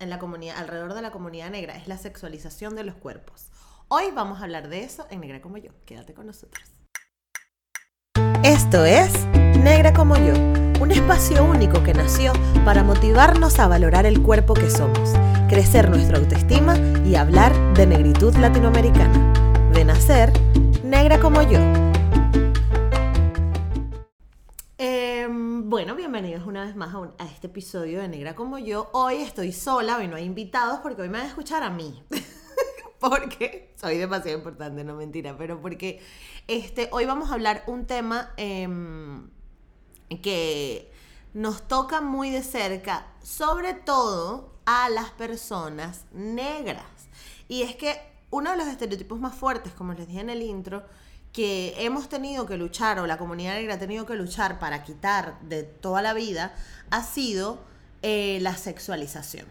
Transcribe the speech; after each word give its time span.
en 0.00 0.10
la 0.10 0.18
comunidad, 0.18 0.56
alrededor 0.58 0.94
de 0.94 1.02
la 1.02 1.10
comunidad 1.10 1.50
negra 1.50 1.76
es 1.76 1.88
la 1.88 1.98
sexualización 1.98 2.76
de 2.76 2.84
los 2.84 2.94
cuerpos. 2.94 3.50
Hoy 3.88 4.04
vamos 4.14 4.40
a 4.40 4.44
hablar 4.44 4.68
de 4.68 4.84
eso 4.84 5.06
en 5.10 5.20
Negra 5.20 5.40
como 5.40 5.56
yo. 5.56 5.70
Quédate 5.86 6.14
con 6.14 6.26
nosotros. 6.26 6.62
Esto 8.42 8.84
es 8.84 9.26
Negra 9.62 9.92
como 9.92 10.16
yo, 10.16 10.34
un 10.80 10.90
espacio 10.92 11.44
único 11.44 11.82
que 11.82 11.94
nació 11.94 12.32
para 12.64 12.84
motivarnos 12.84 13.58
a 13.58 13.66
valorar 13.66 14.06
el 14.06 14.22
cuerpo 14.22 14.54
que 14.54 14.70
somos, 14.70 15.10
crecer 15.48 15.90
nuestra 15.90 16.18
autoestima 16.18 16.76
y 17.04 17.16
hablar 17.16 17.52
de 17.74 17.86
negritud 17.86 18.34
latinoamericana. 18.36 19.32
De 19.72 19.84
nacer, 19.84 20.32
Negra 20.84 21.18
como 21.18 21.42
yo. 21.42 21.87
Bueno, 25.68 25.94
bienvenidos 25.94 26.46
una 26.46 26.64
vez 26.64 26.74
más 26.76 26.94
a, 26.94 27.24
este 27.26 27.48
episodio 27.48 28.00
de 28.00 28.08
Negra 28.08 28.34
como 28.34 28.58
yo. 28.58 28.88
Hoy 28.94 29.16
estoy 29.16 29.52
sola, 29.52 29.98
hoy 29.98 30.08
no 30.08 30.16
hay 30.16 30.24
invitados 30.24 30.80
porque 30.80 31.02
hoy 31.02 31.10
me 31.10 31.18
van 31.18 31.26
a 31.26 31.28
escuchar 31.28 31.62
a 31.62 31.68
mí. 31.68 32.02
porque 32.98 33.74
soy 33.76 33.98
demasiado 33.98 34.38
importante, 34.38 34.82
no 34.82 34.94
mentira, 34.94 35.36
pero 35.36 35.60
porque 35.60 36.00
este, 36.46 36.88
hoy 36.90 37.04
vamos 37.04 37.30
a 37.30 37.34
hablar 37.34 37.64
un 37.66 37.84
tema 37.84 38.32
em, 38.38 39.28
que 40.22 40.90
nos 41.34 41.68
toca 41.68 42.00
muy 42.00 42.30
de 42.30 42.42
cerca, 42.42 43.06
sobre 43.22 43.74
todo 43.74 44.54
a 44.64 44.88
las 44.88 45.10
personas 45.10 46.06
negras. 46.12 46.86
Y 47.46 47.60
es 47.60 47.76
que 47.76 48.00
uno 48.30 48.52
de 48.52 48.56
los 48.56 48.68
estereotipos 48.68 49.20
más 49.20 49.34
fuertes, 49.34 49.74
como 49.74 49.92
les 49.92 50.08
dije 50.08 50.20
en 50.20 50.30
el 50.30 50.40
intro, 50.40 50.84
que 51.38 51.72
hemos 51.78 52.08
tenido 52.08 52.46
que 52.46 52.56
luchar, 52.56 52.98
o 52.98 53.06
la 53.06 53.16
comunidad 53.16 53.54
negra 53.54 53.74
ha 53.74 53.78
tenido 53.78 54.04
que 54.04 54.16
luchar 54.16 54.58
para 54.58 54.82
quitar 54.82 55.38
de 55.42 55.62
toda 55.62 56.02
la 56.02 56.12
vida, 56.12 56.52
ha 56.90 57.04
sido 57.04 57.60
eh, 58.02 58.40
la 58.40 58.56
sexualización. 58.56 59.46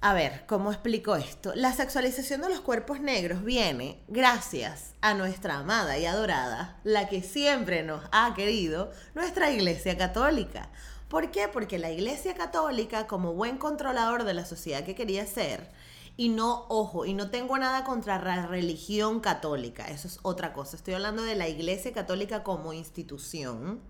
A 0.00 0.12
ver, 0.12 0.46
¿cómo 0.48 0.72
explico 0.72 1.14
esto? 1.14 1.52
La 1.54 1.72
sexualización 1.72 2.40
de 2.40 2.48
los 2.48 2.58
cuerpos 2.58 2.98
negros 2.98 3.44
viene 3.44 4.00
gracias 4.08 4.94
a 5.00 5.14
nuestra 5.14 5.58
amada 5.58 5.96
y 5.96 6.06
adorada, 6.06 6.76
la 6.82 7.08
que 7.08 7.22
siempre 7.22 7.84
nos 7.84 8.02
ha 8.10 8.34
querido, 8.34 8.90
nuestra 9.14 9.52
Iglesia 9.52 9.96
Católica. 9.96 10.70
¿Por 11.08 11.30
qué? 11.30 11.46
Porque 11.46 11.78
la 11.78 11.92
Iglesia 11.92 12.34
Católica, 12.34 13.06
como 13.06 13.34
buen 13.34 13.58
controlador 13.58 14.24
de 14.24 14.34
la 14.34 14.44
sociedad 14.44 14.82
que 14.82 14.96
quería 14.96 15.24
ser, 15.24 15.70
y 16.16 16.28
no, 16.28 16.66
ojo, 16.68 17.06
y 17.06 17.14
no 17.14 17.30
tengo 17.30 17.58
nada 17.58 17.84
contra 17.84 18.22
la 18.22 18.46
religión 18.46 19.20
católica, 19.20 19.88
eso 19.88 20.08
es 20.08 20.18
otra 20.22 20.52
cosa. 20.52 20.76
Estoy 20.76 20.94
hablando 20.94 21.22
de 21.22 21.34
la 21.34 21.48
Iglesia 21.48 21.92
Católica 21.92 22.42
como 22.42 22.72
institución 22.72 23.80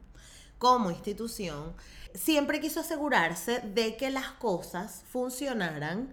como 0.64 0.91
institución, 0.91 1.75
siempre 2.14 2.58
quiso 2.58 2.81
asegurarse 2.81 3.61
de 3.61 3.97
que 3.98 4.11
las 4.11 4.31
cosas 4.31 5.05
funcionaran 5.11 6.11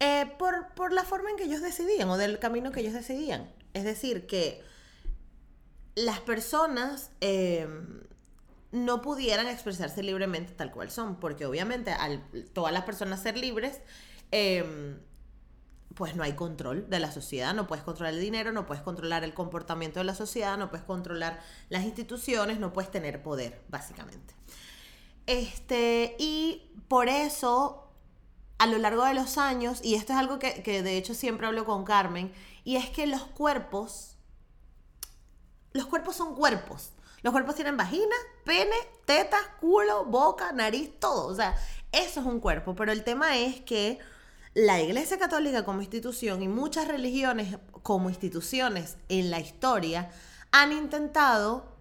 eh, 0.00 0.32
por, 0.38 0.72
por 0.74 0.94
la 0.94 1.04
forma 1.04 1.30
en 1.30 1.36
que 1.36 1.44
ellos 1.44 1.60
decidían 1.60 2.08
o 2.08 2.16
del 2.16 2.38
camino 2.38 2.72
que 2.72 2.80
ellos 2.80 2.94
decidían. 2.94 3.50
Es 3.74 3.84
decir, 3.84 4.26
que 4.26 4.62
las 5.94 6.20
personas 6.20 7.10
eh, 7.20 7.66
no 8.70 9.02
pudieran 9.02 9.46
expresarse 9.46 10.02
libremente 10.02 10.54
tal 10.54 10.72
cual 10.72 10.90
son, 10.90 11.20
porque 11.20 11.44
obviamente 11.44 11.92
al 11.92 12.22
todas 12.54 12.72
las 12.72 12.84
personas 12.84 13.22
ser 13.22 13.36
libres, 13.36 13.80
eh, 14.30 14.96
pues 15.94 16.16
no 16.16 16.22
hay 16.22 16.32
control 16.34 16.88
de 16.88 17.00
la 17.00 17.10
sociedad, 17.12 17.54
no 17.54 17.66
puedes 17.66 17.84
controlar 17.84 18.14
el 18.14 18.20
dinero, 18.20 18.52
no 18.52 18.66
puedes 18.66 18.82
controlar 18.82 19.24
el 19.24 19.34
comportamiento 19.34 20.00
de 20.00 20.04
la 20.04 20.14
sociedad, 20.14 20.56
no 20.56 20.70
puedes 20.70 20.84
controlar 20.84 21.40
las 21.68 21.84
instituciones, 21.84 22.58
no 22.58 22.72
puedes 22.72 22.90
tener 22.90 23.22
poder, 23.22 23.62
básicamente. 23.68 24.34
Este, 25.26 26.16
y 26.18 26.72
por 26.88 27.08
eso, 27.08 27.90
a 28.58 28.66
lo 28.66 28.78
largo 28.78 29.04
de 29.04 29.14
los 29.14 29.38
años, 29.38 29.80
y 29.82 29.94
esto 29.94 30.12
es 30.12 30.18
algo 30.18 30.38
que, 30.38 30.62
que 30.62 30.82
de 30.82 30.96
hecho 30.96 31.14
siempre 31.14 31.46
hablo 31.46 31.64
con 31.64 31.84
Carmen, 31.84 32.32
y 32.64 32.76
es 32.76 32.90
que 32.90 33.06
los 33.06 33.22
cuerpos, 33.22 34.16
los 35.72 35.86
cuerpos 35.86 36.16
son 36.16 36.34
cuerpos. 36.34 36.92
Los 37.22 37.32
cuerpos 37.32 37.54
tienen 37.54 37.76
vagina, 37.76 38.16
pene, 38.44 38.74
tetas, 39.04 39.42
culo, 39.60 40.04
boca, 40.04 40.52
nariz, 40.52 40.98
todo. 40.98 41.28
O 41.28 41.34
sea, 41.34 41.56
eso 41.92 42.20
es 42.20 42.26
un 42.26 42.40
cuerpo. 42.40 42.74
Pero 42.74 42.90
el 42.90 43.04
tema 43.04 43.38
es 43.38 43.60
que 43.60 44.00
la 44.54 44.80
Iglesia 44.80 45.18
Católica 45.18 45.64
como 45.64 45.80
institución 45.80 46.42
y 46.42 46.48
muchas 46.48 46.88
religiones 46.88 47.58
como 47.82 48.10
instituciones 48.10 48.96
en 49.08 49.30
la 49.30 49.40
historia 49.40 50.10
han 50.50 50.72
intentado 50.72 51.76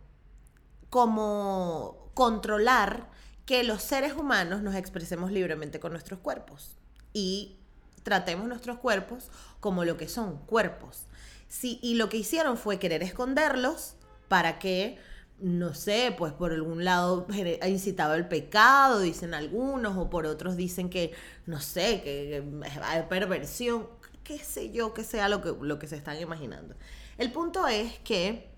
como 0.89 2.11
controlar 2.13 3.09
que 3.45 3.63
los 3.63 3.81
seres 3.81 4.13
humanos 4.13 4.61
nos 4.61 4.75
expresemos 4.75 5.31
libremente 5.31 5.79
con 5.79 5.91
nuestros 5.91 6.19
cuerpos 6.19 6.77
y 7.13 7.57
tratemos 8.03 8.47
nuestros 8.47 8.77
cuerpos 8.77 9.29
como 9.59 9.83
lo 9.83 9.97
que 9.97 10.07
son, 10.07 10.37
cuerpos. 10.45 11.05
Sí, 11.47 11.79
y 11.81 11.95
lo 11.95 12.07
que 12.07 12.17
hicieron 12.17 12.57
fue 12.57 12.79
querer 12.79 13.03
esconderlos 13.03 13.95
para 14.29 14.59
que, 14.59 14.97
no 15.41 15.73
sé, 15.73 16.13
pues 16.17 16.33
por 16.33 16.53
algún 16.53 16.85
lado 16.85 17.27
ha 17.61 17.67
incitado 17.67 18.15
el 18.15 18.27
pecado, 18.27 18.99
dicen 18.99 19.33
algunos, 19.33 19.97
o 19.97 20.09
por 20.09 20.25
otros 20.25 20.55
dicen 20.55 20.89
que, 20.89 21.13
no 21.45 21.59
sé, 21.59 22.01
que, 22.03 22.43
que 22.63 22.79
hay 22.83 23.03
perversión, 23.03 23.87
qué 24.23 24.37
sé 24.37 24.71
yo, 24.71 24.93
que 24.93 25.03
sea 25.03 25.29
lo 25.29 25.41
que, 25.41 25.53
lo 25.59 25.79
que 25.79 25.87
se 25.87 25.95
están 25.95 26.19
imaginando. 26.19 26.75
El 27.17 27.31
punto 27.31 27.67
es 27.67 27.99
que 27.99 28.49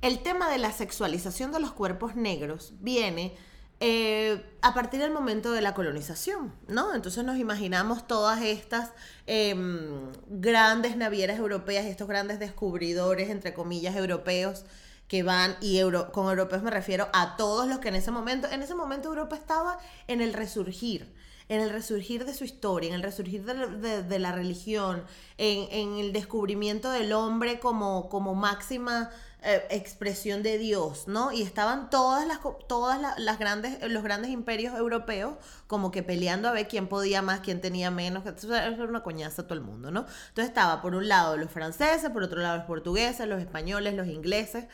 el 0.00 0.20
tema 0.20 0.50
de 0.50 0.58
la 0.58 0.72
sexualización 0.72 1.52
de 1.52 1.60
los 1.60 1.72
cuerpos 1.72 2.16
negros 2.16 2.72
viene 2.80 3.36
eh, 3.80 4.42
a 4.60 4.74
partir 4.74 5.00
del 5.00 5.12
momento 5.12 5.52
de 5.52 5.60
la 5.60 5.74
colonización, 5.74 6.52
¿no? 6.66 6.94
Entonces 6.94 7.24
nos 7.24 7.38
imaginamos 7.38 8.08
todas 8.08 8.42
estas 8.42 8.92
em, 9.26 10.10
grandes 10.28 10.96
navieras 10.96 11.38
europeas, 11.38 11.84
estos 11.84 12.08
grandes 12.08 12.38
descubridores, 12.40 13.30
entre 13.30 13.54
comillas, 13.54 13.94
europeos 13.94 14.64
que 15.08 15.22
van, 15.22 15.56
y 15.60 15.78
euro- 15.78 16.12
con 16.12 16.26
europeos 16.28 16.62
me 16.62 16.70
refiero 16.70 17.08
a 17.12 17.36
todos 17.36 17.66
los 17.66 17.78
que 17.78 17.88
en 17.88 17.94
ese 17.96 18.10
momento, 18.10 18.48
en 18.50 18.62
ese 18.62 18.74
momento 18.74 19.08
Europa 19.08 19.36
estaba 19.36 19.78
en 20.06 20.20
el 20.20 20.32
resurgir, 20.34 21.12
en 21.48 21.60
el 21.62 21.70
resurgir 21.70 22.26
de 22.26 22.34
su 22.34 22.44
historia, 22.44 22.90
en 22.90 22.94
el 22.94 23.02
resurgir 23.02 23.44
de, 23.44 23.54
de- 23.78 24.02
de 24.02 24.18
la 24.18 24.32
religión, 24.32 25.02
en, 25.38 25.66
en 25.72 25.98
el 25.98 26.12
descubrimiento 26.12 26.90
del 26.90 27.12
hombre 27.14 27.58
como, 27.58 28.08
como 28.10 28.34
máxima 28.34 29.10
eh, 29.42 29.64
expresión 29.70 30.42
de 30.42 30.58
Dios, 30.58 31.06
¿no? 31.06 31.30
Y 31.32 31.42
estaban 31.42 31.90
todas 31.90 32.26
las 32.26 32.40
todas 32.68 33.00
la- 33.00 33.14
las 33.18 33.38
grandes 33.38 33.78
los 33.88 34.02
grandes 34.02 34.30
imperios 34.32 34.76
europeos 34.76 35.34
como 35.68 35.90
que 35.92 36.02
peleando 36.02 36.48
a 36.48 36.52
ver 36.52 36.66
quién 36.68 36.88
podía 36.88 37.22
más, 37.22 37.40
quién 37.40 37.60
tenía 37.60 37.90
menos, 37.92 38.24
que 38.24 38.30
era 38.52 38.84
una 38.84 39.02
coñaza 39.04 39.44
todo 39.44 39.54
el 39.54 39.60
mundo, 39.64 39.90
¿no? 39.92 40.00
Entonces 40.30 40.46
estaba 40.48 40.82
por 40.82 40.94
un 40.96 41.08
lado 41.08 41.36
los 41.36 41.50
franceses, 41.52 42.10
por 42.10 42.24
otro 42.24 42.40
lado 42.40 42.56
los 42.58 42.66
portugueses, 42.66 43.26
los 43.28 43.40
españoles, 43.40 43.94
los 43.94 44.08
ingleses, 44.08 44.64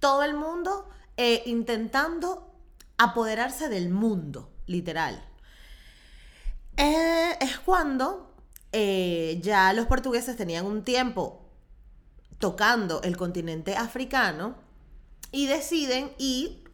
todo 0.00 0.24
el 0.24 0.34
mundo 0.34 0.88
eh, 1.16 1.42
intentando 1.46 2.50
apoderarse 2.98 3.68
del 3.68 3.90
mundo, 3.90 4.50
literal. 4.66 5.24
Eh, 6.76 7.36
es 7.40 7.58
cuando 7.58 8.34
eh, 8.72 9.38
ya 9.42 9.72
los 9.72 9.86
portugueses 9.86 10.36
tenían 10.36 10.66
un 10.66 10.82
tiempo 10.82 11.46
tocando 12.38 13.02
el 13.02 13.16
continente 13.16 13.76
africano 13.76 14.56
y 15.30 15.46
deciden 15.46 16.12
y 16.18 16.64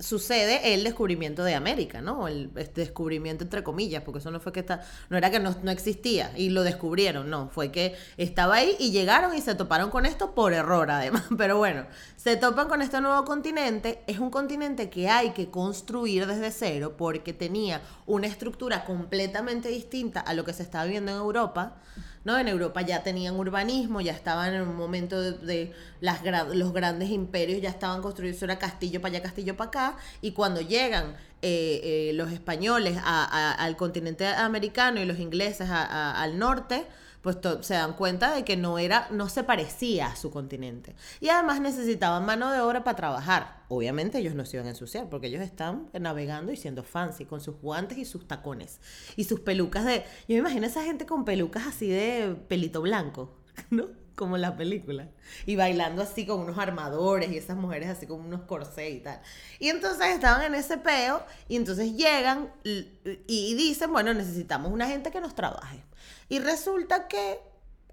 sucede 0.00 0.74
el 0.74 0.84
descubrimiento 0.84 1.42
de 1.42 1.54
América, 1.54 2.00
¿no? 2.00 2.28
El 2.28 2.50
este 2.56 2.82
descubrimiento 2.82 3.44
entre 3.44 3.64
comillas, 3.64 4.02
porque 4.02 4.20
eso 4.20 4.30
no 4.30 4.38
fue 4.38 4.52
que 4.52 4.60
está, 4.60 4.82
no 5.10 5.16
era 5.16 5.30
que 5.30 5.40
no, 5.40 5.56
no 5.62 5.70
existía 5.70 6.32
y 6.36 6.50
lo 6.50 6.62
descubrieron, 6.62 7.28
no, 7.30 7.48
fue 7.48 7.72
que 7.72 7.96
estaba 8.16 8.56
ahí 8.56 8.76
y 8.78 8.92
llegaron 8.92 9.34
y 9.34 9.40
se 9.40 9.54
toparon 9.54 9.90
con 9.90 10.06
esto 10.06 10.34
por 10.34 10.52
error 10.52 10.90
además, 10.90 11.24
pero 11.36 11.58
bueno, 11.58 11.86
se 12.16 12.36
topan 12.36 12.68
con 12.68 12.80
este 12.80 13.00
nuevo 13.00 13.24
continente, 13.24 14.02
es 14.06 14.18
un 14.18 14.30
continente 14.30 14.88
que 14.88 15.08
hay 15.08 15.30
que 15.30 15.50
construir 15.50 16.26
desde 16.26 16.52
cero 16.52 16.94
porque 16.96 17.32
tenía 17.32 17.82
una 18.06 18.28
estructura 18.28 18.84
completamente 18.84 19.68
distinta 19.68 20.20
a 20.20 20.34
lo 20.34 20.44
que 20.44 20.52
se 20.52 20.62
estaba 20.62 20.84
viendo 20.84 21.10
en 21.10 21.18
Europa, 21.18 21.76
¿no? 22.24 22.38
En 22.38 22.48
Europa 22.48 22.82
ya 22.82 23.02
tenían 23.02 23.36
urbanismo, 23.36 24.00
ya 24.00 24.12
estaban 24.12 24.54
en 24.54 24.62
un 24.62 24.76
momento 24.76 25.20
de, 25.20 25.72
las 26.00 26.22
los 26.54 26.72
grandes 26.72 27.10
imperios, 27.10 27.60
ya 27.60 27.70
estaban 27.70 28.02
construidos, 28.02 28.42
era 28.42 28.58
castillo 28.58 29.00
para 29.00 29.14
allá, 29.14 29.22
castillo 29.22 29.56
para 29.56 29.68
acá, 29.68 29.96
y 30.20 30.32
cuando 30.32 30.60
llegan 30.60 31.16
eh, 31.42 31.80
eh, 31.82 32.12
los 32.14 32.32
españoles 32.32 32.98
al 33.04 33.76
continente 33.76 34.26
americano 34.26 35.00
y 35.00 35.04
los 35.04 35.18
ingleses 35.18 35.68
al 35.70 36.38
norte, 36.38 36.86
pues 37.22 37.38
se 37.60 37.74
dan 37.74 37.94
cuenta 37.94 38.34
de 38.34 38.44
que 38.44 38.56
no 38.56 38.78
era, 38.78 39.08
no 39.10 39.28
se 39.28 39.44
parecía 39.44 40.06
a 40.06 40.16
su 40.16 40.30
continente. 40.30 40.94
Y 41.20 41.28
además 41.28 41.60
necesitaban 41.60 42.24
mano 42.24 42.50
de 42.52 42.60
obra 42.60 42.84
para 42.84 42.96
trabajar. 42.96 43.57
Obviamente 43.68 44.18
ellos 44.18 44.34
no 44.34 44.44
se 44.44 44.56
iban 44.56 44.66
a 44.66 44.70
ensuciar 44.70 45.08
porque 45.08 45.26
ellos 45.26 45.42
están 45.42 45.90
navegando 45.92 46.52
y 46.52 46.56
siendo 46.56 46.82
fancy 46.82 47.26
con 47.26 47.40
sus 47.40 47.60
guantes 47.60 47.98
y 47.98 48.04
sus 48.04 48.26
tacones 48.26 48.80
y 49.16 49.24
sus 49.24 49.40
pelucas 49.40 49.84
de, 49.84 50.04
yo 50.26 50.34
me 50.34 50.38
imagino 50.38 50.64
a 50.64 50.68
esa 50.68 50.82
gente 50.84 51.04
con 51.04 51.24
pelucas 51.24 51.66
así 51.66 51.88
de 51.88 52.34
pelito 52.48 52.80
blanco, 52.80 53.36
¿no? 53.70 53.88
como 54.18 54.34
en 54.36 54.42
la 54.42 54.56
película. 54.56 55.08
Y 55.46 55.56
bailando 55.56 56.02
así 56.02 56.26
con 56.26 56.40
unos 56.40 56.58
armadores 56.58 57.30
y 57.30 57.38
esas 57.38 57.56
mujeres 57.56 57.88
así 57.88 58.06
con 58.06 58.20
unos 58.20 58.42
corsés 58.42 58.96
y 58.96 58.98
tal. 58.98 59.20
Y 59.60 59.68
entonces 59.68 60.08
estaban 60.08 60.42
en 60.42 60.54
ese 60.54 60.76
peo 60.76 61.22
y 61.46 61.56
entonces 61.56 61.96
llegan 61.96 62.52
y 62.64 63.54
dicen, 63.54 63.92
bueno, 63.92 64.12
necesitamos 64.12 64.72
una 64.72 64.88
gente 64.88 65.10
que 65.10 65.20
nos 65.20 65.34
trabaje. 65.34 65.84
Y 66.28 66.40
resulta 66.40 67.08
que 67.08 67.38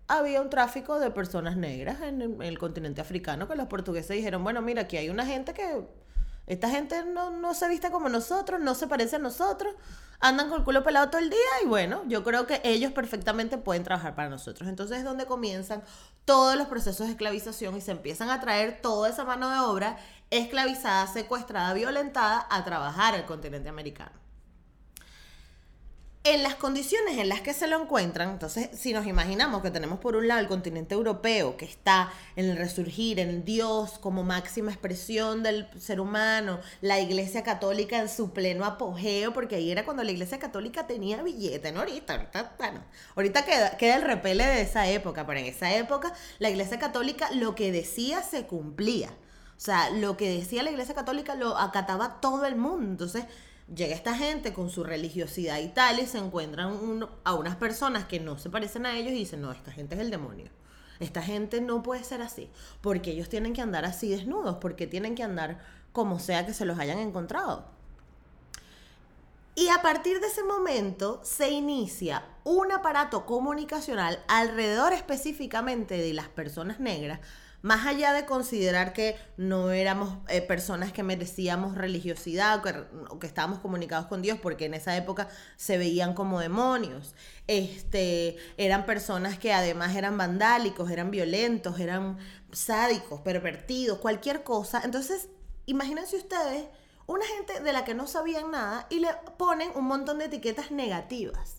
había 0.07 0.41
un 0.41 0.49
tráfico 0.49 0.99
de 0.99 1.11
personas 1.11 1.57
negras 1.57 2.01
en 2.01 2.41
el, 2.41 2.59
continente 2.59 3.01
africano 3.01 3.47
que 3.47 3.55
los 3.55 3.67
portugueses 3.67 4.15
dijeron, 4.15 4.43
bueno, 4.43 4.61
mira, 4.61 4.83
aquí 4.83 4.97
hay 4.97 5.09
una 5.09 5.25
gente 5.25 5.53
que... 5.53 5.87
Esta 6.47 6.69
gente 6.69 7.03
no, 7.05 7.31
no 7.31 7.55
se 7.55 7.67
viste 7.67 7.89
como 7.89 8.07
nosotros, 8.07 8.59
no 8.59 8.75
se 8.75 8.85
parece 8.85 9.15
a 9.15 9.19
nosotros, 9.19 9.73
andan 10.19 10.47
con 10.47 10.59
el 10.59 10.63
culo 10.63 10.83
pelado 10.83 11.09
todo 11.09 11.17
el 11.17 11.31
día 11.31 11.39
y 11.63 11.65
bueno, 11.65 12.03
yo 12.05 12.23
creo 12.23 12.45
que 12.45 12.61
ellos 12.63 12.91
perfectamente 12.91 13.57
pueden 13.57 13.83
trabajar 13.83 14.13
para 14.13 14.29
nosotros. 14.29 14.69
Entonces 14.69 14.99
es 14.99 15.03
donde 15.03 15.25
comienzan 15.25 15.81
todos 16.23 16.55
los 16.55 16.67
procesos 16.67 17.07
de 17.07 17.13
esclavización 17.13 17.75
y 17.75 17.81
se 17.81 17.93
empiezan 17.93 18.29
a 18.29 18.41
traer 18.41 18.79
toda 18.79 19.09
esa 19.09 19.23
mano 19.23 19.49
de 19.49 19.59
obra 19.59 19.97
esclavizada, 20.29 21.07
secuestrada, 21.07 21.73
violentada 21.73 22.45
a 22.51 22.63
trabajar 22.63 23.15
al 23.15 23.25
continente 23.25 23.69
americano 23.69 24.25
en 26.25 26.41
las 26.41 26.55
condiciones 26.55 27.19
en 27.19 27.29
las 27.29 27.41
que 27.41 27.53
se 27.53 27.67
lo 27.67 27.79
encuentran, 27.79 28.31
entonces 28.31 28.69
si 28.73 28.93
nos 28.93 29.05
imaginamos 29.05 29.61
que 29.61 29.69
tenemos 29.69 29.99
por 29.99 30.15
un 30.15 30.27
lado 30.27 30.41
el 30.41 30.47
continente 30.47 30.95
europeo 30.95 31.55
que 31.55 31.65
está 31.65 32.11
en 32.35 32.49
el 32.49 32.57
resurgir, 32.57 33.19
en 33.19 33.45
Dios 33.45 33.99
como 33.99 34.23
máxima 34.23 34.71
expresión 34.71 35.43
del 35.43 35.67
ser 35.79 35.99
humano, 35.99 36.59
la 36.81 36.99
iglesia 36.99 37.43
católica 37.43 37.99
en 37.99 38.09
su 38.09 38.31
pleno 38.33 38.65
apogeo, 38.65 39.33
porque 39.33 39.57
ahí 39.57 39.71
era 39.71 39.85
cuando 39.85 40.03
la 40.03 40.11
iglesia 40.11 40.39
católica 40.39 40.87
tenía 40.87 41.21
billete, 41.21 41.71
no 41.71 41.81
ahorita, 41.81 42.13
ahorita, 42.13 42.55
bueno, 42.57 42.83
ahorita 43.15 43.45
queda, 43.45 43.77
queda 43.77 43.97
el 43.97 44.01
repele 44.01 44.47
de 44.47 44.61
esa 44.61 44.89
época, 44.89 45.27
pero 45.27 45.39
en 45.39 45.45
esa 45.45 45.75
época 45.75 46.11
la 46.39 46.49
iglesia 46.49 46.79
católica 46.79 47.29
lo 47.33 47.53
que 47.53 47.71
decía 47.71 48.23
se 48.23 48.47
cumplía. 48.47 49.11
O 49.57 49.61
sea, 49.61 49.89
lo 49.89 50.17
que 50.17 50.29
decía 50.29 50.63
la 50.63 50.71
iglesia 50.71 50.95
católica 50.95 51.35
lo 51.35 51.57
acataba 51.57 52.19
todo 52.19 52.45
el 52.45 52.57
mundo. 52.57 52.89
Entonces, 52.89 53.23
llega 53.73 53.95
esta 53.95 54.15
gente 54.15 54.53
con 54.53 54.69
su 54.69 54.83
religiosidad 54.83 55.59
y 55.59 55.69
tal 55.69 55.99
y 55.99 56.05
se 56.05 56.17
encuentran 56.17 57.07
a 57.23 57.33
unas 57.33 57.55
personas 57.55 58.05
que 58.05 58.19
no 58.19 58.37
se 58.37 58.49
parecen 58.49 58.85
a 58.85 58.97
ellos 58.97 59.13
y 59.13 59.17
dicen, 59.17 59.41
no, 59.41 59.51
esta 59.51 59.71
gente 59.71 59.95
es 59.95 60.01
el 60.01 60.11
demonio. 60.11 60.49
Esta 60.99 61.21
gente 61.21 61.59
no 61.59 61.83
puede 61.83 62.03
ser 62.03 62.21
así, 62.21 62.49
porque 62.81 63.11
ellos 63.11 63.27
tienen 63.27 63.53
que 63.53 63.61
andar 63.61 63.83
así 63.85 64.09
desnudos, 64.09 64.57
porque 64.57 64.87
tienen 64.87 65.15
que 65.15 65.23
andar 65.23 65.59
como 65.91 66.19
sea 66.19 66.45
que 66.45 66.53
se 66.53 66.65
los 66.65 66.79
hayan 66.79 66.99
encontrado. 66.99 67.65
Y 69.55 69.69
a 69.69 69.81
partir 69.81 70.19
de 70.19 70.27
ese 70.27 70.43
momento 70.43 71.21
se 71.23 71.49
inicia 71.49 72.25
un 72.43 72.71
aparato 72.71 73.25
comunicacional 73.25 74.21
alrededor 74.27 74.93
específicamente 74.93 75.97
de 75.97 76.13
las 76.13 76.27
personas 76.27 76.79
negras 76.79 77.19
más 77.65 77.87
allá 77.87 78.13
de 78.13 78.27
considerar 78.27 78.93
que 78.93 79.17
no 79.37 79.71
éramos 79.71 80.19
eh, 80.27 80.43
personas 80.43 80.93
que 80.93 81.01
merecíamos 81.01 81.73
religiosidad 81.73 82.61
o 83.09 83.17
que, 83.17 83.25
estábamos 83.25 83.57
comunicados 83.57 84.05
con 84.05 84.21
Dios, 84.21 84.37
porque 84.39 84.65
en 84.65 84.75
esa 84.75 84.95
época 84.95 85.29
se 85.55 85.79
veían 85.79 86.13
como 86.13 86.39
demonios, 86.39 87.15
este, 87.47 88.37
eran 88.57 88.85
personas 88.85 89.39
que 89.39 89.51
además 89.51 89.95
eran 89.95 90.15
vandálicos, 90.15 90.91
eran 90.91 91.09
violentos, 91.09 91.79
eran 91.79 92.19
sádicos, 92.51 93.21
pervertidos, 93.21 93.97
cualquier 93.97 94.43
cosa. 94.43 94.81
Entonces, 94.83 95.29
imagínense 95.65 96.17
ustedes 96.17 96.65
una 97.07 97.25
gente 97.25 97.61
de 97.61 97.73
la 97.73 97.83
que 97.83 97.95
no 97.95 98.05
sabían 98.05 98.51
nada 98.51 98.85
y 98.91 98.99
le 98.99 99.09
ponen 99.39 99.71
un 99.73 99.85
montón 99.85 100.19
de 100.19 100.25
etiquetas 100.25 100.69
negativas. 100.69 101.55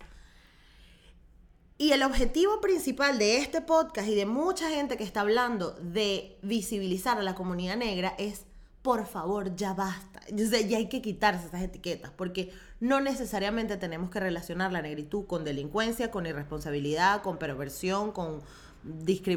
Y 1.79 1.93
el 1.93 2.03
objetivo 2.03 2.61
principal 2.63 3.19
de 3.19 3.37
este 3.37 3.61
podcast 3.61 4.09
y 4.09 4.15
de 4.15 4.25
mucha 4.25 4.71
gente 4.71 4.97
que 4.97 5.05
está 5.05 5.21
hablando 5.21 5.73
de 5.73 6.39
visibilizar 6.41 7.19
a 7.19 7.23
la 7.23 7.35
comunidad 7.35 7.77
negra 7.77 8.15
es, 8.17 8.47
por 8.81 9.07
favor, 9.07 9.55
ya 9.57 9.75
basta. 9.75 10.23
ya 10.31 10.79
hay 10.79 10.89
que 10.89 11.03
quitarse 11.03 11.49
esas 11.49 11.63
etiquetas, 11.63 12.11
porque 12.17 12.51
no 12.81 13.01
necesariamente 13.01 13.77
tenemos 13.77 14.09
que 14.09 14.21
relacionar 14.21 14.73
la 14.73 14.81
negritud 14.81 15.27
con 15.27 15.45
delincuencia, 15.45 16.11
con 16.11 16.25
irresponsabilidad, 16.25 17.21
con 17.21 17.39
perversión, 17.39 18.11
con, 18.11 18.41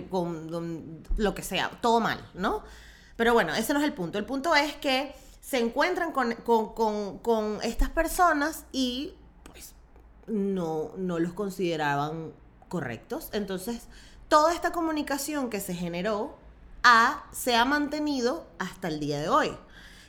con 0.10 1.04
lo 1.18 1.36
que 1.36 1.44
sea, 1.44 1.72
todo 1.82 2.00
mal, 2.00 2.26
¿no? 2.36 2.64
Pero 3.18 3.34
bueno, 3.34 3.54
ese 3.54 3.74
no 3.74 3.80
es 3.80 3.86
el 3.86 3.94
punto. 3.94 4.18
El 4.18 4.26
punto 4.26 4.56
es 4.56 4.76
que 4.76 5.14
se 5.42 5.60
encuentran 5.60 6.14
con, 6.14 6.36
con 7.22 7.60
estas 7.64 7.90
personas 7.90 8.64
y 8.72 9.14
no, 10.30 10.94
no 10.98 11.20
los 11.20 11.34
consideraban 11.34 12.34
correctos. 12.68 13.30
Entonces, 13.34 13.88
toda 14.28 14.54
esta 14.54 14.72
comunicación 14.72 15.50
que 15.50 15.60
se 15.60 15.74
generó 15.74 16.38
se 17.32 17.56
ha 17.56 17.66
mantenido 17.66 18.48
hasta 18.58 18.88
el 18.88 19.00
día 19.00 19.20
de 19.20 19.30
hoy. 19.30 19.52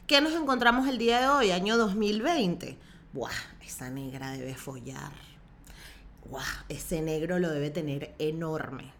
¿Qué 0.06 0.20
nos 0.20 0.32
encontramos 0.32 0.88
el 0.88 0.98
día 0.98 1.20
de 1.20 1.28
hoy, 1.28 1.50
año 1.50 1.76
2020? 1.76 2.78
Buah, 3.12 3.30
esa 3.64 3.90
negra 3.90 4.30
debe 4.30 4.54
follar. 4.54 5.12
Buah, 6.28 6.64
ese 6.68 7.02
negro 7.02 7.38
lo 7.38 7.50
debe 7.50 7.70
tener 7.70 8.14
enorme. 8.18 8.92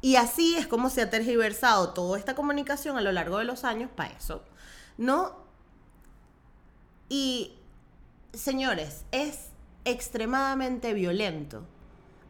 Y 0.00 0.16
así 0.16 0.56
es 0.56 0.66
como 0.66 0.90
se 0.90 1.02
ha 1.02 1.10
tergiversado 1.10 1.90
toda 1.90 2.18
esta 2.18 2.34
comunicación 2.34 2.96
a 2.96 3.02
lo 3.02 3.12
largo 3.12 3.38
de 3.38 3.44
los 3.44 3.64
años 3.64 3.90
para 3.94 4.10
eso. 4.10 4.42
¿No? 4.98 5.36
Y, 7.08 7.54
señores, 8.32 9.04
es 9.12 9.50
extremadamente 9.84 10.94
violento 10.94 11.66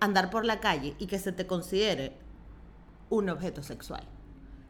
andar 0.00 0.30
por 0.30 0.44
la 0.44 0.60
calle 0.60 0.94
y 0.98 1.06
que 1.06 1.18
se 1.18 1.32
te 1.32 1.46
considere 1.46 2.12
un 3.08 3.28
objeto 3.28 3.62
sexual. 3.62 4.04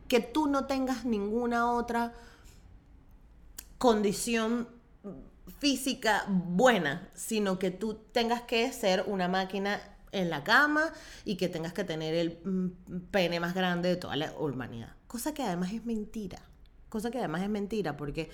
Que 0.09 0.21
tú 0.21 0.47
no 0.47 0.67
tengas 0.67 1.05
ninguna 1.05 1.73
otra 1.73 2.13
condición 3.79 4.69
física 5.59 6.25
buena, 6.29 7.09
sino 7.15 7.59
que 7.59 7.71
tú 7.71 7.95
tengas 8.13 8.43
que 8.43 8.71
ser 8.73 9.05
una 9.07 9.29
máquina 9.29 9.81
en 10.13 10.29
la 10.29 10.45
cama 10.45 10.93
y 11.25 11.37
que 11.37 11.49
tengas 11.49 11.73
que 11.73 11.85
tener 11.85 12.15
el 12.15 12.39
mm, 12.45 13.11
pene 13.11 13.41
más 13.41 13.55
grande 13.55 13.89
de 13.89 13.97
toda 13.97 14.17
la 14.17 14.33
humanidad. 14.33 14.95
Cosa 15.07 15.33
que 15.35 15.43
además 15.43 15.73
es 15.73 15.85
mentira. 15.85 16.39
Cosa 16.89 17.11
que 17.11 17.19
además 17.19 17.43
es 17.43 17.49
mentira 17.49 17.97
porque 17.97 18.29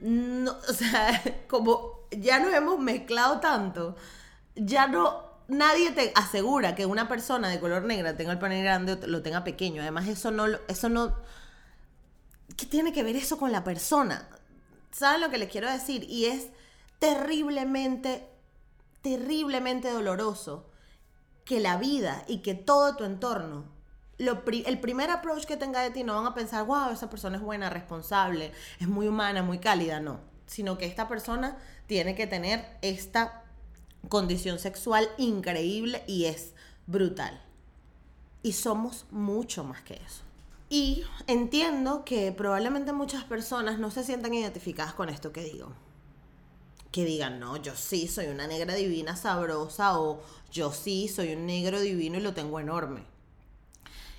no, 0.00 0.56
o 0.68 0.72
sea, 0.72 1.22
como 1.48 2.06
ya 2.10 2.40
nos 2.40 2.52
hemos 2.54 2.78
mezclado 2.78 3.40
tanto, 3.40 3.96
ya 4.54 4.86
no, 4.86 5.22
nadie 5.48 5.92
te 5.92 6.12
asegura 6.14 6.74
que 6.74 6.86
una 6.86 7.08
persona 7.08 7.48
de 7.48 7.60
color 7.60 7.84
negra 7.84 8.16
tenga 8.16 8.32
el 8.32 8.38
pene 8.38 8.62
grande 8.62 8.94
o 8.94 9.06
lo 9.06 9.22
tenga 9.22 9.44
pequeño. 9.44 9.82
Además, 9.82 10.08
eso 10.08 10.30
no, 10.30 10.46
eso 10.68 10.88
no, 10.88 11.14
¿qué 12.56 12.66
tiene 12.66 12.92
que 12.92 13.02
ver 13.02 13.16
eso 13.16 13.38
con 13.38 13.52
la 13.52 13.64
persona? 13.64 14.28
¿Saben 14.92 15.20
lo 15.20 15.30
que 15.30 15.38
les 15.38 15.50
quiero 15.50 15.70
decir? 15.70 16.04
Y 16.08 16.26
es 16.26 16.48
terriblemente, 16.98 18.28
terriblemente 19.02 19.90
doloroso 19.90 20.70
que 21.44 21.60
la 21.60 21.76
vida 21.76 22.24
y 22.26 22.38
que 22.38 22.54
todo 22.54 22.96
tu 22.96 23.04
entorno 23.04 23.77
el 24.18 24.80
primer 24.80 25.10
approach 25.10 25.44
que 25.44 25.56
tenga 25.56 25.80
de 25.80 25.90
ti 25.90 26.02
no 26.02 26.16
van 26.16 26.26
a 26.26 26.34
pensar, 26.34 26.64
wow, 26.64 26.90
esa 26.90 27.08
persona 27.08 27.36
es 27.36 27.42
buena, 27.42 27.70
responsable, 27.70 28.52
es 28.80 28.88
muy 28.88 29.06
humana, 29.06 29.42
muy 29.42 29.58
cálida, 29.58 30.00
no. 30.00 30.20
Sino 30.46 30.76
que 30.76 30.86
esta 30.86 31.08
persona 31.08 31.56
tiene 31.86 32.14
que 32.14 32.26
tener 32.26 32.66
esta 32.82 33.44
condición 34.08 34.58
sexual 34.58 35.08
increíble 35.18 36.02
y 36.06 36.24
es 36.24 36.54
brutal. 36.86 37.40
Y 38.42 38.52
somos 38.52 39.06
mucho 39.10 39.62
más 39.62 39.82
que 39.82 39.94
eso. 39.94 40.22
Y 40.70 41.04
entiendo 41.26 42.04
que 42.04 42.32
probablemente 42.32 42.92
muchas 42.92 43.24
personas 43.24 43.78
no 43.78 43.90
se 43.90 44.04
sientan 44.04 44.34
identificadas 44.34 44.94
con 44.94 45.08
esto 45.08 45.32
que 45.32 45.44
digo. 45.44 45.72
Que 46.90 47.04
digan, 47.04 47.38
no, 47.38 47.56
yo 47.56 47.76
sí 47.76 48.08
soy 48.08 48.26
una 48.26 48.46
negra 48.46 48.74
divina 48.74 49.14
sabrosa 49.16 49.98
o 49.98 50.22
yo 50.50 50.72
sí 50.72 51.08
soy 51.08 51.34
un 51.34 51.46
negro 51.46 51.80
divino 51.80 52.18
y 52.18 52.20
lo 52.20 52.34
tengo 52.34 52.58
enorme 52.58 53.17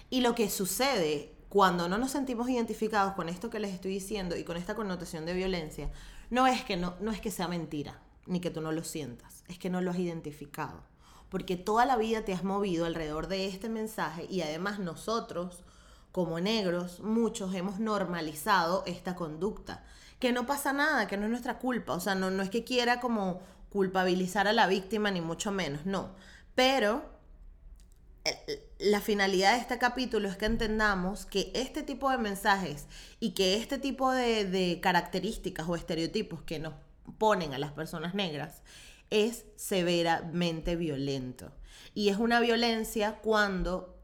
y 0.09 0.21
lo 0.21 0.35
que 0.35 0.49
sucede 0.49 1.35
cuando 1.49 1.89
no 1.89 1.97
nos 1.97 2.11
sentimos 2.11 2.49
identificados 2.49 3.13
con 3.13 3.29
esto 3.29 3.49
que 3.49 3.59
les 3.59 3.73
estoy 3.73 3.91
diciendo 3.91 4.35
y 4.37 4.43
con 4.43 4.57
esta 4.57 4.75
connotación 4.75 5.25
de 5.25 5.33
violencia, 5.33 5.91
no 6.29 6.47
es 6.47 6.63
que 6.63 6.77
no, 6.77 6.95
no 6.99 7.11
es 7.11 7.21
que 7.21 7.31
sea 7.31 7.47
mentira, 7.47 7.99
ni 8.27 8.39
que 8.39 8.51
tú 8.51 8.61
no 8.61 8.71
lo 8.71 8.83
sientas, 8.83 9.43
es 9.47 9.57
que 9.57 9.69
no 9.69 9.81
lo 9.81 9.91
has 9.91 9.97
identificado. 9.99 10.83
porque 11.29 11.57
toda 11.57 11.85
la 11.85 11.97
vida 11.97 12.23
te 12.25 12.33
has 12.33 12.43
movido 12.43 12.85
alrededor 12.85 13.27
de 13.27 13.47
este 13.47 13.69
mensaje 13.69 14.25
y 14.29 14.41
además 14.41 14.79
nosotros, 14.79 15.63
como 16.11 16.39
negros, 16.39 16.99
muchos 17.01 17.53
hemos 17.53 17.79
normalizado 17.79 18.83
esta 18.87 19.15
conducta. 19.15 19.83
Que 20.19 20.31
no 20.31 20.45
pasa 20.45 20.73
nada, 20.73 21.07
que 21.07 21.17
no 21.17 21.25
es 21.25 21.29
nuestra 21.29 21.59
culpa. 21.59 21.93
O 21.93 21.99
sea, 21.99 22.15
no, 22.15 22.31
no 22.31 22.43
es 22.43 22.49
que 22.49 22.63
quiera 22.63 22.99
como 22.99 23.41
culpabilizar 23.69 24.47
a 24.47 24.53
la 24.53 24.67
víctima, 24.67 25.11
ni 25.11 25.21
mucho 25.21 25.51
menos, 25.51 25.85
no. 25.85 26.15
Pero 26.55 27.03
eh, 28.25 28.68
la 28.79 29.01
finalidad 29.01 29.55
de 29.55 29.59
este 29.59 29.77
capítulo 29.77 30.29
es 30.29 30.37
que 30.37 30.45
entendamos 30.45 31.25
que 31.25 31.51
este 31.53 31.83
tipo 31.83 32.09
de 32.09 32.17
mensajes 32.17 32.87
y 33.19 33.31
que 33.31 33.57
este 33.57 33.77
tipo 33.77 34.11
de, 34.11 34.79
características 34.81 35.67
o 35.67 35.75
estereotipos 35.75 36.41
que 36.43 36.59
nos 36.59 36.73
ponen 37.17 37.53
a 37.53 37.59
las 37.59 37.73
personas 37.73 38.15
negras 38.15 38.61
es 39.09 39.45
severamente 39.57 40.77
violento. 40.77 41.51
Y 41.93 42.07
es 42.07 42.17
una 42.17 42.39
violencia 42.39 43.17
cuando 43.17 43.97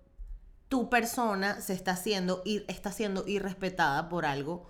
tu 0.67 0.89
persona 0.89 1.61
se 1.61 1.71
está 1.73 1.91
haciendo, 1.91 2.43
está 2.67 2.91
siendo 2.91 3.25
irrespetada 3.27 4.09
por 4.09 4.25
algo 4.25 4.69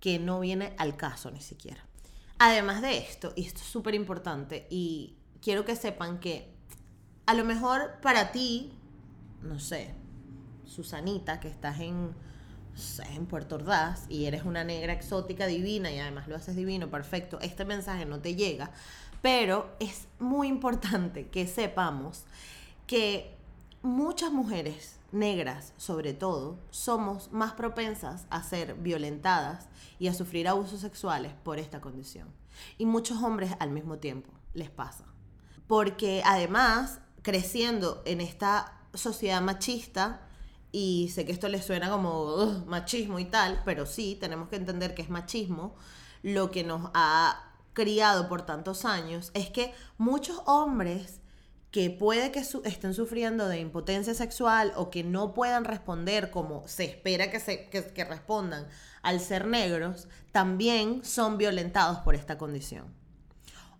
que 0.00 0.18
no 0.18 0.40
viene 0.40 0.74
al 0.78 0.96
caso 0.96 1.30
ni 1.30 1.40
siquiera. 1.40 1.86
Además 2.38 2.82
de 2.82 2.98
esto, 2.98 3.32
y 3.36 3.46
esto 3.46 3.60
es 3.60 3.66
súper 3.66 3.94
importante, 3.94 4.66
y 4.70 5.16
quiero 5.40 5.64
que 5.64 5.76
sepan 5.76 6.18
que 6.18 6.52
a 7.26 7.34
lo 7.34 7.44
mejor 7.44 8.00
para 8.02 8.32
ti, 8.32 8.72
no 9.46 9.58
sé, 9.58 9.94
Susanita, 10.64 11.40
que 11.40 11.48
estás 11.48 11.80
en, 11.80 12.14
en 13.14 13.26
Puerto 13.26 13.54
Ordaz 13.56 14.06
y 14.08 14.26
eres 14.26 14.44
una 14.44 14.64
negra 14.64 14.92
exótica 14.92 15.46
divina 15.46 15.90
y 15.90 15.98
además 15.98 16.28
lo 16.28 16.36
haces 16.36 16.56
divino, 16.56 16.90
perfecto, 16.90 17.38
este 17.40 17.64
mensaje 17.64 18.04
no 18.04 18.20
te 18.20 18.34
llega, 18.34 18.70
pero 19.22 19.74
es 19.80 20.08
muy 20.18 20.48
importante 20.48 21.28
que 21.28 21.46
sepamos 21.46 22.24
que 22.86 23.34
muchas 23.82 24.32
mujeres 24.32 24.98
negras, 25.12 25.72
sobre 25.76 26.12
todo, 26.12 26.58
somos 26.70 27.32
más 27.32 27.52
propensas 27.52 28.26
a 28.30 28.42
ser 28.42 28.74
violentadas 28.74 29.68
y 29.98 30.08
a 30.08 30.14
sufrir 30.14 30.48
abusos 30.48 30.80
sexuales 30.80 31.32
por 31.42 31.58
esta 31.58 31.80
condición. 31.80 32.28
Y 32.78 32.86
muchos 32.86 33.22
hombres 33.22 33.52
al 33.58 33.70
mismo 33.70 33.98
tiempo 33.98 34.30
les 34.54 34.70
pasa. 34.70 35.04
Porque 35.66 36.22
además, 36.24 37.00
creciendo 37.22 38.02
en 38.04 38.20
esta 38.20 38.75
sociedad 38.96 39.40
machista, 39.40 40.22
y 40.72 41.10
sé 41.14 41.24
que 41.24 41.32
esto 41.32 41.48
les 41.48 41.64
suena 41.64 41.88
como 41.88 42.64
machismo 42.66 43.18
y 43.18 43.24
tal, 43.24 43.62
pero 43.64 43.86
sí, 43.86 44.16
tenemos 44.20 44.48
que 44.48 44.56
entender 44.56 44.94
que 44.94 45.02
es 45.02 45.10
machismo, 45.10 45.74
lo 46.22 46.50
que 46.50 46.64
nos 46.64 46.90
ha 46.92 47.52
criado 47.72 48.28
por 48.28 48.44
tantos 48.44 48.84
años, 48.84 49.30
es 49.34 49.50
que 49.50 49.72
muchos 49.98 50.42
hombres 50.46 51.20
que 51.70 51.90
puede 51.90 52.32
que 52.32 52.40
estén 52.40 52.94
sufriendo 52.94 53.48
de 53.48 53.60
impotencia 53.60 54.14
sexual 54.14 54.72
o 54.76 54.90
que 54.90 55.04
no 55.04 55.34
puedan 55.34 55.64
responder 55.64 56.30
como 56.30 56.66
se 56.68 56.84
espera 56.84 57.30
que, 57.30 57.38
se, 57.38 57.68
que 57.68 58.04
respondan 58.04 58.66
al 59.02 59.20
ser 59.20 59.46
negros, 59.46 60.08
también 60.32 61.04
son 61.04 61.38
violentados 61.38 61.98
por 61.98 62.14
esta 62.14 62.38
condición. 62.38 62.86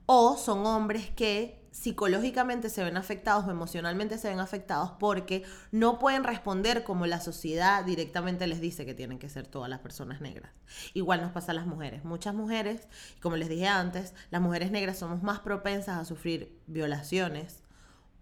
O 0.04 0.36
son 0.36 0.66
hombres 0.66 1.10
que 1.10 1.65
psicológicamente 1.76 2.70
se 2.70 2.82
ven 2.82 2.96
afectados 2.96 3.46
emocionalmente 3.48 4.16
se 4.16 4.30
ven 4.30 4.40
afectados 4.40 4.92
porque 4.98 5.44
no 5.72 5.98
pueden 5.98 6.24
responder 6.24 6.84
como 6.84 7.04
la 7.06 7.20
sociedad 7.20 7.84
directamente 7.84 8.46
les 8.46 8.62
dice 8.62 8.86
que 8.86 8.94
tienen 8.94 9.18
que 9.18 9.28
ser 9.28 9.46
todas 9.46 9.68
las 9.68 9.80
personas 9.80 10.22
negras. 10.22 10.52
Igual 10.94 11.20
nos 11.20 11.32
pasa 11.32 11.52
a 11.52 11.54
las 11.54 11.66
mujeres. 11.66 12.02
Muchas 12.02 12.34
mujeres, 12.34 12.88
como 13.20 13.36
les 13.36 13.50
dije 13.50 13.68
antes, 13.68 14.14
las 14.30 14.40
mujeres 14.40 14.70
negras 14.70 14.98
somos 14.98 15.22
más 15.22 15.40
propensas 15.40 15.98
a 15.98 16.06
sufrir 16.06 16.58
violaciones 16.66 17.62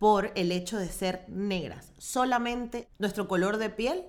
por 0.01 0.33
el 0.35 0.51
hecho 0.51 0.77
de 0.77 0.89
ser 0.89 1.25
negras. 1.29 1.93
Solamente 1.99 2.89
nuestro 2.99 3.29
color 3.29 3.59
de 3.59 3.71
piel 3.71 4.05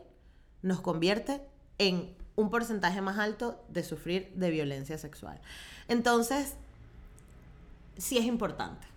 nos 0.63 0.81
convierte 0.81 1.41
en 1.77 2.15
un 2.35 2.49
porcentaje 2.49 2.99
más 2.99 3.19
alto 3.19 3.63
de 3.69 3.83
sufrir 3.83 4.33
de 4.33 4.49
violencia 4.49 4.97
sexual. 4.97 5.39
Entonces, 5.87 6.55
sí 7.95 8.17
es 8.17 8.25
importante. 8.25 8.94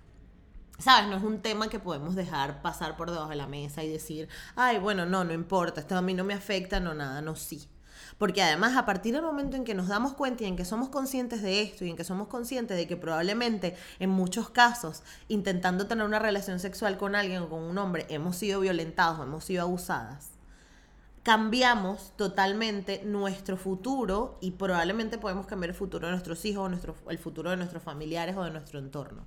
¿Sabes? 0.79 1.11
No 1.11 1.17
es 1.17 1.25
un 1.25 1.43
tema 1.43 1.69
que 1.69 1.81
podemos 1.81 2.15
dejar 2.15 2.63
pasar 2.63 2.97
por 2.97 3.11
debajo 3.11 3.31
de 3.31 3.37
la 3.37 3.49
mesa 3.49 3.83
y 3.83 3.91
decir, 3.91 4.29
ay, 4.55 4.79
bueno, 4.79 5.07
no, 5.07 5.25
no 5.25 5.33
importa, 5.33 5.81
esto 5.81 5.97
a 5.97 6.03
mí 6.03 6.15
no 6.15 6.23
me 6.23 6.35
afecta, 6.35 6.79
no 6.79 6.95
nada, 6.95 7.21
no, 7.21 7.35
sí. 7.35 7.69
Porque 8.17 8.43
además, 8.43 8.77
a 8.77 8.87
partir 8.87 9.13
del 9.13 9.23
momento 9.23 9.57
en 9.57 9.65
que 9.65 9.75
nos 9.75 9.89
damos 9.89 10.15
cuenta 10.15 10.45
y 10.45 10.47
en 10.47 10.57
que 10.57 10.65
somos 10.65 10.89
conscientes 10.89 11.43
de 11.43 11.63
esto 11.63 11.85
y 11.85 11.91
en 11.91 11.97
que 11.97 12.05
somos 12.05 12.29
conscientes 12.29 12.77
de 12.77 12.87
que 12.87 12.97
probablemente 12.97 13.77
en 13.99 14.11
muchos 14.11 14.51
casos, 14.51 15.03
intentando 15.27 15.89
tener 15.89 16.05
una 16.07 16.21
relación 16.21 16.61
sexual 16.61 16.97
con 16.97 17.17
alguien 17.17 17.43
o 17.43 17.49
con 17.49 17.63
un 17.63 17.77
hombre, 17.79 18.07
hemos 18.09 18.37
sido 18.37 18.61
violentados 18.61 19.21
hemos 19.21 19.45
sido 19.45 19.63
abusadas, 19.63 20.31
cambiamos 21.25 22.13
totalmente 22.17 23.03
nuestro 23.05 23.57
futuro 23.57 24.39
y 24.41 24.53
probablemente 24.53 25.19
podemos 25.19 25.47
cambiar 25.47 25.71
el 25.71 25.77
futuro 25.77 26.07
de 26.07 26.13
nuestros 26.13 26.45
hijos, 26.45 26.67
o 26.67 26.69
nuestro, 26.69 26.95
el 27.09 27.19
futuro 27.19 27.51
de 27.51 27.57
nuestros 27.57 27.83
familiares 27.83 28.37
o 28.37 28.45
de 28.45 28.51
nuestro 28.51 28.79
entorno. 28.79 29.27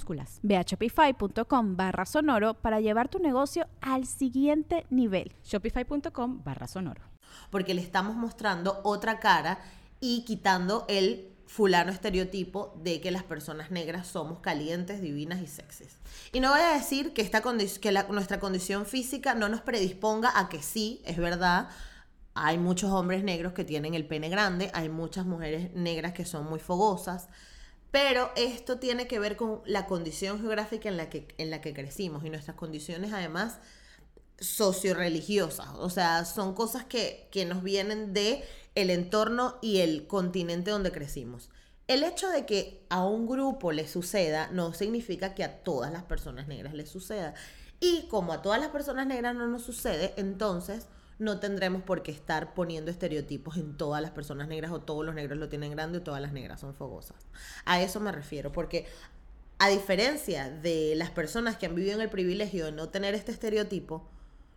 Ve 0.41 0.57
a 0.57 0.63
shopify.com 0.63 1.75
barra 1.75 2.05
sonoro 2.05 2.53
para 2.55 2.79
llevar 2.79 3.09
tu 3.09 3.19
negocio 3.19 3.67
al 3.81 4.05
siguiente 4.05 4.85
nivel. 4.89 5.33
Shopify.com 5.43 6.43
barra 6.43 6.67
sonoro. 6.67 7.01
Porque 7.49 7.73
le 7.73 7.81
estamos 7.81 8.15
mostrando 8.15 8.81
otra 8.83 9.19
cara 9.19 9.59
y 9.99 10.23
quitando 10.25 10.85
el 10.89 11.31
fulano 11.51 11.91
estereotipo 11.91 12.73
de 12.81 13.01
que 13.01 13.11
las 13.11 13.23
personas 13.23 13.71
negras 13.71 14.07
somos 14.07 14.39
calientes, 14.39 15.01
divinas 15.01 15.41
y 15.41 15.47
sexys. 15.47 15.97
Y 16.31 16.39
no 16.39 16.51
voy 16.51 16.61
a 16.61 16.73
decir 16.73 17.13
que, 17.13 17.21
esta 17.21 17.41
que 17.41 17.91
nuestra 18.09 18.39
condición 18.39 18.85
física 18.85 19.35
no 19.35 19.49
nos 19.49 19.59
predisponga 19.59 20.31
a 20.39 20.47
que 20.47 20.61
sí, 20.61 21.01
es 21.03 21.17
verdad, 21.17 21.67
hay 22.33 22.57
muchos 22.57 22.91
hombres 22.91 23.25
negros 23.25 23.51
que 23.51 23.65
tienen 23.65 23.95
el 23.95 24.05
pene 24.05 24.29
grande, 24.29 24.71
hay 24.73 24.87
muchas 24.87 25.25
mujeres 25.25 25.73
negras 25.73 26.13
que 26.13 26.23
son 26.23 26.45
muy 26.49 26.59
fogosas, 26.59 27.27
pero 27.91 28.31
esto 28.35 28.79
tiene 28.79 29.07
que 29.07 29.19
ver 29.19 29.35
con 29.35 29.61
la 29.65 29.85
condición 29.85 30.39
geográfica 30.39 30.89
en 30.89 30.97
la 30.97 31.09
que, 31.09 31.27
en 31.37 31.49
la 31.49 31.61
que 31.61 31.73
crecimos 31.73 32.23
y 32.23 32.29
nuestras 32.29 32.55
condiciones 32.55 33.11
además 33.11 33.59
socio-religiosas. 34.39 35.67
O 35.77 35.89
sea, 35.89 36.25
son 36.25 36.55
cosas 36.55 36.85
que, 36.85 37.27
que 37.31 37.45
nos 37.45 37.61
vienen 37.61 38.13
de 38.13 38.43
el 38.75 38.89
entorno 38.89 39.57
y 39.61 39.79
el 39.79 40.07
continente 40.07 40.71
donde 40.71 40.91
crecimos. 40.91 41.49
El 41.87 42.03
hecho 42.03 42.29
de 42.29 42.45
que 42.45 42.85
a 42.89 43.05
un 43.05 43.27
grupo 43.27 43.73
le 43.73 43.87
suceda 43.87 44.49
no 44.51 44.73
significa 44.73 45.35
que 45.35 45.43
a 45.43 45.61
todas 45.61 45.91
las 45.91 46.03
personas 46.03 46.47
negras 46.47 46.73
les 46.73 46.89
suceda. 46.89 47.33
Y 47.81 48.07
como 48.07 48.31
a 48.31 48.41
todas 48.41 48.61
las 48.61 48.69
personas 48.69 49.07
negras 49.07 49.35
no 49.35 49.47
nos 49.47 49.63
sucede, 49.63 50.13
entonces 50.15 50.87
no 51.21 51.39
tendremos 51.39 51.83
por 51.83 52.01
qué 52.01 52.11
estar 52.11 52.55
poniendo 52.55 52.89
estereotipos 52.89 53.55
en 53.57 53.77
todas 53.77 54.01
las 54.01 54.09
personas 54.09 54.47
negras 54.47 54.71
o 54.71 54.81
todos 54.81 55.05
los 55.05 55.13
negros 55.13 55.37
lo 55.37 55.49
tienen 55.49 55.71
grande 55.71 55.99
o 55.99 56.01
todas 56.01 56.19
las 56.19 56.33
negras 56.33 56.59
son 56.59 56.73
fogosas. 56.73 57.27
A 57.63 57.79
eso 57.79 57.99
me 57.99 58.11
refiero, 58.11 58.51
porque 58.51 58.87
a 59.59 59.69
diferencia 59.69 60.49
de 60.49 60.95
las 60.95 61.11
personas 61.11 61.57
que 61.57 61.67
han 61.67 61.75
vivido 61.75 61.93
en 61.93 62.01
el 62.01 62.09
privilegio 62.09 62.65
de 62.65 62.71
no 62.71 62.89
tener 62.89 63.13
este 63.13 63.31
estereotipo, 63.31 64.03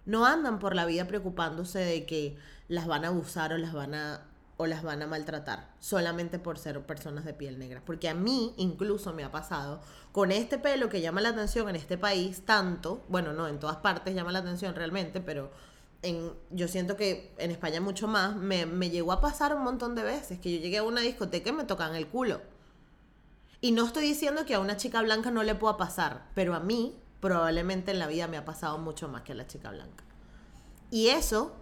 no 0.06 0.24
andan 0.24 0.58
por 0.58 0.74
la 0.74 0.86
vida 0.86 1.06
preocupándose 1.06 1.80
de 1.80 2.06
que 2.06 2.38
las 2.68 2.86
van 2.86 3.04
a 3.04 3.08
abusar 3.08 3.52
o 3.52 3.58
las 3.58 3.74
van 3.74 3.94
a 3.94 4.22
o 4.56 4.66
las 4.66 4.84
van 4.84 5.02
a 5.02 5.06
maltratar 5.08 5.68
solamente 5.80 6.38
por 6.38 6.58
ser 6.58 6.80
personas 6.82 7.24
de 7.24 7.34
piel 7.34 7.58
negra. 7.58 7.82
Porque 7.84 8.08
a 8.08 8.14
mí 8.14 8.54
incluso 8.56 9.12
me 9.12 9.24
ha 9.24 9.30
pasado 9.30 9.82
con 10.12 10.30
este 10.30 10.58
pelo 10.58 10.88
que 10.88 11.00
llama 11.00 11.20
la 11.20 11.30
atención 11.30 11.68
en 11.68 11.76
este 11.76 11.98
país 11.98 12.46
tanto, 12.46 13.04
bueno, 13.08 13.32
no, 13.32 13.48
en 13.48 13.58
todas 13.58 13.78
partes 13.78 14.14
llama 14.14 14.32
la 14.32 14.38
atención 14.38 14.74
realmente, 14.74 15.20
pero 15.20 15.50
yo 16.50 16.68
siento 16.68 16.96
que 16.96 17.32
en 17.38 17.50
España 17.50 17.80
mucho 17.80 18.08
más, 18.08 18.36
me, 18.36 18.66
me 18.66 18.90
llegó 18.90 19.12
a 19.12 19.20
pasar 19.20 19.54
un 19.54 19.62
montón 19.64 19.94
de 19.94 20.02
veces 20.02 20.38
que 20.38 20.52
yo 20.54 20.60
llegué 20.60 20.78
a 20.78 20.82
una 20.82 21.00
discoteca 21.00 21.50
y 21.50 21.52
me 21.52 21.64
tocan 21.64 21.94
el 21.94 22.08
culo. 22.08 22.40
Y 23.60 23.72
no 23.72 23.86
estoy 23.86 24.04
diciendo 24.04 24.44
que 24.44 24.54
a 24.54 24.60
una 24.60 24.76
chica 24.76 25.00
blanca 25.02 25.30
no 25.30 25.42
le 25.42 25.54
pueda 25.54 25.76
pasar, 25.76 26.26
pero 26.34 26.54
a 26.54 26.60
mí 26.60 26.96
probablemente 27.20 27.92
en 27.92 27.98
la 27.98 28.06
vida 28.06 28.28
me 28.28 28.36
ha 28.36 28.44
pasado 28.44 28.76
mucho 28.78 29.08
más 29.08 29.22
que 29.22 29.32
a 29.32 29.34
la 29.34 29.46
chica 29.46 29.70
blanca. 29.70 30.04
Y 30.90 31.08
eso, 31.08 31.54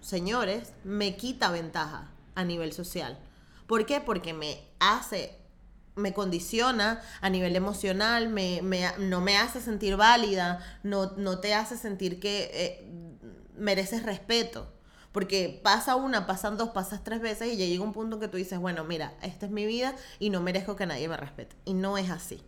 señores, 0.00 0.72
me 0.84 1.16
quita 1.16 1.50
ventaja 1.50 2.10
a 2.34 2.44
nivel 2.44 2.72
social. 2.72 3.18
¿Por 3.66 3.84
qué? 3.86 4.00
Porque 4.00 4.32
me 4.32 4.62
hace, 4.80 5.36
me 5.94 6.14
condiciona 6.14 7.02
a 7.20 7.28
nivel 7.28 7.54
emocional, 7.54 8.28
me, 8.30 8.62
me- 8.62 8.90
no 8.98 9.20
me 9.20 9.36
hace 9.36 9.60
sentir 9.60 9.96
válida, 9.96 10.80
no, 10.82 11.12
no 11.18 11.38
te 11.40 11.54
hace 11.54 11.76
sentir 11.76 12.18
que 12.18 12.50
eh, 12.54 12.88
mereces 13.62 14.02
respeto. 14.02 14.72
Porque 15.12 15.60
pasa 15.62 15.94
una, 15.96 16.26
pasan 16.26 16.56
dos, 16.56 16.70
pasas 16.70 17.04
tres 17.04 17.20
veces 17.20 17.52
y 17.52 17.56
ya 17.56 17.66
llega 17.66 17.84
un 17.84 17.92
punto 17.92 18.18
que 18.18 18.28
tú 18.28 18.38
dices, 18.38 18.58
bueno, 18.58 18.84
mira, 18.84 19.12
esta 19.22 19.46
es 19.46 19.52
mi 19.52 19.66
vida 19.66 19.94
y 20.18 20.30
no 20.30 20.40
merezco 20.40 20.74
que 20.74 20.86
nadie 20.86 21.08
me 21.08 21.16
respete. 21.16 21.54
Y 21.66 21.74
no 21.74 21.98
es 21.98 22.08
así. 22.08 22.42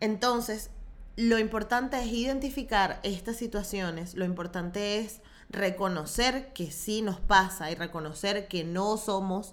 Entonces, 0.00 0.70
lo 1.16 1.38
importante 1.38 1.98
es 2.00 2.06
identificar 2.06 3.00
estas 3.02 3.36
situaciones, 3.36 4.14
lo 4.14 4.24
importante 4.24 4.98
es 4.98 5.20
reconocer 5.48 6.52
que 6.52 6.70
sí 6.70 7.02
nos 7.02 7.20
pasa 7.20 7.70
y 7.70 7.74
reconocer 7.74 8.48
que 8.48 8.64
no 8.64 8.96
somos 8.96 9.52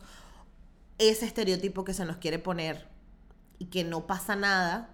ese 0.98 1.26
estereotipo 1.26 1.84
que 1.84 1.94
se 1.94 2.06
nos 2.06 2.18
quiere 2.18 2.40
poner 2.40 2.88
y 3.60 3.66
que 3.66 3.84
no 3.84 4.08
pasa 4.08 4.36
nada. 4.36 4.90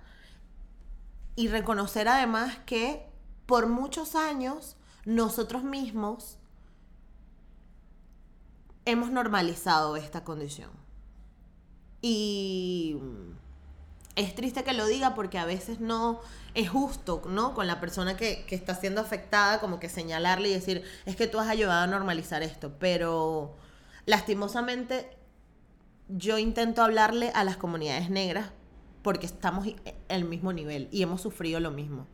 Y 1.36 1.48
reconocer 1.48 2.07
además 2.07 2.57
que 2.65 3.07
por 3.45 3.67
muchos 3.67 4.15
años 4.15 4.75
nosotros 5.06 5.63
mismos 5.63 6.38
hemos 8.86 9.12
normalizado 9.12 9.96
esta 9.96 10.24
condición. 10.24 10.72
Y 12.01 12.98
es 14.15 14.36
triste 14.36 14.63
que 14.63 14.74
lo 14.74 14.86
diga 14.86 15.15
porque 15.15 15.38
a 15.38 15.46
veces 15.46 15.79
no 15.79 16.22
es 16.53 16.70
justo, 16.70 17.22
¿no? 17.27 17.53
Con 17.53 17.68
la 17.68 17.79
persona 17.79 18.18
que, 18.18 18.46
que 18.48 18.56
está 18.56 18.75
siendo 18.75 19.01
afectada, 19.01 19.60
como 19.60 19.79
que 19.79 19.89
señalarle 19.89 20.50
y 20.50 20.53
decir, 20.53 20.84
es 21.06 21.15
que 21.15 21.27
tú 21.27 21.39
has 21.39 21.48
ayudado 21.48 21.84
a 21.84 21.88
normalizar 21.88 22.44
esto. 22.44 22.74
Pero 22.79 23.56
lastimosamente 24.06 25.18
yo 26.10 26.38
intento 26.38 26.82
hablarle 26.82 27.32
a 27.36 27.44
las 27.44 27.58
comunidades 27.58 28.10
negras 28.10 28.51
porque 29.03 29.25
estamos 29.25 29.68
en 29.68 29.75
el 30.10 30.25
mismo 30.25 30.51
nivel 30.53 30.89
y 30.91 31.03
hemos 31.03 31.22
sufrido 31.22 31.60
lo 31.60 31.72
mismo. 31.72 32.08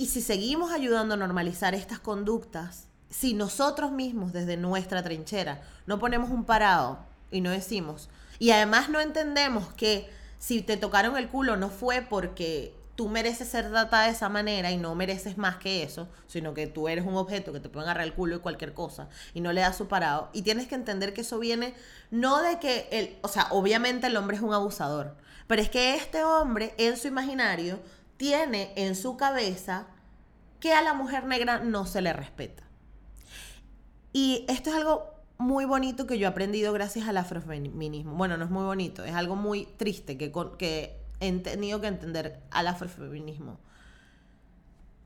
Y 0.00 0.06
si 0.06 0.22
seguimos 0.22 0.72
ayudando 0.72 1.12
a 1.12 1.18
normalizar 1.18 1.74
estas 1.74 1.98
conductas, 1.98 2.86
si 3.10 3.34
nosotros 3.34 3.92
mismos 3.92 4.32
desde 4.32 4.56
nuestra 4.56 5.02
trinchera 5.02 5.60
no 5.84 5.98
ponemos 5.98 6.30
un 6.30 6.44
parado 6.44 7.00
y 7.30 7.42
no 7.42 7.50
decimos, 7.50 8.08
y 8.38 8.50
además 8.50 8.88
no 8.88 8.98
entendemos 8.98 9.74
que 9.74 10.08
si 10.38 10.62
te 10.62 10.78
tocaron 10.78 11.18
el 11.18 11.28
culo 11.28 11.58
no 11.58 11.68
fue 11.68 12.00
porque 12.00 12.74
tú 12.94 13.10
mereces 13.10 13.48
ser 13.48 13.68
tratada 13.68 14.04
de 14.04 14.12
esa 14.12 14.30
manera 14.30 14.70
y 14.70 14.78
no 14.78 14.94
mereces 14.94 15.36
más 15.36 15.56
que 15.56 15.82
eso, 15.82 16.08
sino 16.26 16.54
que 16.54 16.66
tú 16.66 16.88
eres 16.88 17.04
un 17.04 17.16
objeto 17.16 17.52
que 17.52 17.60
te 17.60 17.68
pueden 17.68 17.86
agarrar 17.86 18.06
el 18.06 18.14
culo 18.14 18.36
y 18.36 18.38
cualquier 18.38 18.72
cosa 18.72 19.10
y 19.34 19.42
no 19.42 19.52
le 19.52 19.60
das 19.60 19.76
su 19.76 19.86
parado. 19.86 20.30
Y 20.32 20.40
tienes 20.40 20.66
que 20.66 20.76
entender 20.76 21.12
que 21.12 21.20
eso 21.20 21.38
viene 21.38 21.74
no 22.10 22.40
de 22.40 22.58
que 22.58 22.88
el, 22.90 23.18
o 23.20 23.28
sea, 23.28 23.48
obviamente 23.50 24.06
el 24.06 24.16
hombre 24.16 24.38
es 24.38 24.42
un 24.42 24.54
abusador, 24.54 25.14
pero 25.46 25.60
es 25.60 25.68
que 25.68 25.94
este 25.94 26.24
hombre 26.24 26.74
en 26.78 26.96
su 26.96 27.06
imaginario 27.06 27.80
tiene 28.20 28.74
en 28.76 28.96
su 28.96 29.16
cabeza 29.16 29.86
que 30.60 30.74
a 30.74 30.82
la 30.82 30.92
mujer 30.92 31.24
negra 31.24 31.60
no 31.60 31.86
se 31.86 32.02
le 32.02 32.12
respeta. 32.12 32.62
Y 34.12 34.44
esto 34.46 34.68
es 34.68 34.76
algo 34.76 35.06
muy 35.38 35.64
bonito 35.64 36.06
que 36.06 36.18
yo 36.18 36.26
he 36.26 36.30
aprendido 36.30 36.74
gracias 36.74 37.08
al 37.08 37.16
afrofeminismo. 37.16 38.12
Bueno, 38.12 38.36
no 38.36 38.44
es 38.44 38.50
muy 38.50 38.64
bonito, 38.64 39.06
es 39.06 39.14
algo 39.14 39.36
muy 39.36 39.64
triste 39.64 40.18
que, 40.18 40.30
que 40.58 41.00
he 41.20 41.32
tenido 41.38 41.80
que 41.80 41.86
entender 41.86 42.42
al 42.50 42.66
afrofeminismo. 42.66 43.58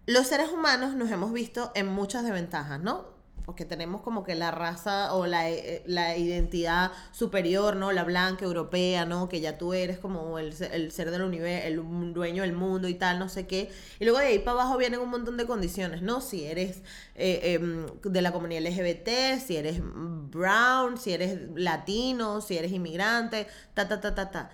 Los 0.07 0.27
seres 0.27 0.51
humanos 0.51 0.97
nos 0.97 1.09
hemos 1.13 1.33
visto 1.33 1.71
en 1.77 1.87
muchas 1.87 2.25
desventajas, 2.25 2.81
¿no? 2.81 3.14
Porque 3.45 3.67
tenemos 3.67 4.01
como 4.01 4.25
que 4.25 4.35
la 4.35 4.51
raza 4.51 5.13
o 5.13 5.27
la, 5.27 5.51
eh, 5.51 5.83
la 5.87 6.17
identidad 6.17 6.93
superior, 7.13 7.77
¿no? 7.77 7.93
La 7.93 8.05
blanca, 8.05 8.45
europea, 8.45 9.05
¿no? 9.05 9.29
Que 9.29 9.41
ya 9.41 9.59
tú 9.59 9.75
eres 9.75 9.99
como 9.99 10.39
el, 10.39 10.55
el 10.73 10.93
ser 10.93 11.11
del 11.11 11.23
universo, 11.23 11.69
el 11.69 12.15
dueño 12.15 12.43
del 12.43 12.55
mundo 12.55 12.89
y 12.89 12.95
tal, 12.95 13.19
no 13.19 13.29
sé 13.29 13.47
qué. 13.47 13.71
Y 14.01 14.05
luego 14.05 14.19
de 14.19 14.27
ahí 14.27 14.39
para 14.39 14.63
abajo 14.63 14.79
vienen 14.79 15.01
un 15.01 15.11
montón 15.11 15.37
de 15.37 15.47
condiciones, 15.47 16.01
¿no? 16.01 16.23
Si 16.23 16.45
eres 16.45 16.83
eh, 17.17 17.55
em, 17.55 17.87
de 18.03 18.23
la 18.23 18.33
comunidad 18.33 18.63
LGBT, 18.63 19.39
si 19.45 19.57
eres 19.57 19.81
brown, 19.83 20.97
si 20.97 21.13
eres 21.13 21.39
latino, 21.55 22.41
si 22.41 22.57
eres 22.57 22.73
inmigrante, 22.73 23.47
ta, 23.75 23.87
ta, 23.89 24.01
ta, 24.01 24.15
ta, 24.15 24.31
ta. 24.31 24.51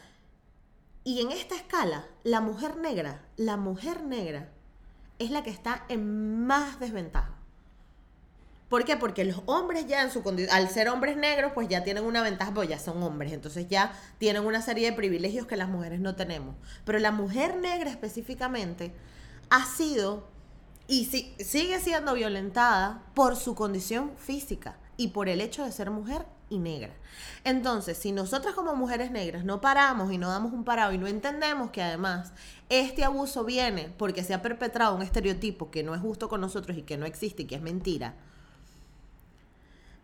Y 1.04 1.20
en 1.20 1.30
esta 1.30 1.54
escala, 1.54 2.06
la 2.24 2.40
mujer 2.40 2.76
negra, 2.76 3.22
la 3.36 3.56
mujer 3.56 4.02
negra 4.02 4.50
es 5.18 5.30
la 5.30 5.42
que 5.42 5.50
está 5.50 5.84
en 5.88 6.46
más 6.46 6.80
desventaja. 6.80 7.39
¿Por 8.70 8.84
qué? 8.86 8.96
Porque 8.96 9.24
los 9.24 9.42
hombres 9.46 9.86
ya 9.86 10.02
en 10.02 10.10
su 10.10 10.22
condición, 10.22 10.56
al 10.56 10.70
ser 10.70 10.88
hombres 10.88 11.16
negros, 11.18 11.52
pues 11.54 11.68
ya 11.68 11.84
tienen 11.84 12.04
una 12.04 12.22
ventaja, 12.22 12.54
pues 12.54 12.68
ya 12.68 12.78
son 12.78 13.02
hombres, 13.02 13.32
entonces 13.32 13.66
ya 13.68 13.92
tienen 14.18 14.46
una 14.46 14.62
serie 14.62 14.90
de 14.90 14.96
privilegios 14.96 15.46
que 15.46 15.56
las 15.56 15.68
mujeres 15.68 16.00
no 16.00 16.14
tenemos. 16.14 16.54
Pero 16.84 16.98
la 17.00 17.10
mujer 17.10 17.56
negra 17.56 17.90
específicamente 17.90 18.94
ha 19.50 19.66
sido 19.66 20.28
y 20.86 21.06
si- 21.06 21.34
sigue 21.40 21.80
siendo 21.80 22.14
violentada 22.14 23.02
por 23.14 23.36
su 23.36 23.54
condición 23.54 24.12
física 24.16 24.78
y 24.96 25.08
por 25.08 25.28
el 25.28 25.40
hecho 25.40 25.64
de 25.64 25.72
ser 25.72 25.90
mujer 25.90 26.24
y 26.48 26.58
negra. 26.58 26.92
Entonces, 27.44 27.98
si 27.98 28.12
nosotras 28.12 28.54
como 28.54 28.74
mujeres 28.76 29.10
negras 29.10 29.44
no 29.44 29.60
paramos 29.60 30.12
y 30.12 30.18
no 30.18 30.30
damos 30.30 30.52
un 30.52 30.64
parado 30.64 30.92
y 30.92 30.98
no 30.98 31.06
entendemos 31.08 31.70
que 31.70 31.82
además 31.82 32.32
este 32.68 33.02
abuso 33.04 33.44
viene 33.44 33.92
porque 33.98 34.22
se 34.24 34.34
ha 34.34 34.42
perpetrado 34.42 34.94
un 34.94 35.02
estereotipo 35.02 35.70
que 35.72 35.82
no 35.82 35.94
es 35.94 36.00
justo 36.00 36.28
con 36.28 36.40
nosotros 36.40 36.76
y 36.76 36.82
que 36.82 36.96
no 36.96 37.06
existe 37.06 37.42
y 37.42 37.46
que 37.46 37.56
es 37.56 37.62
mentira, 37.62 38.14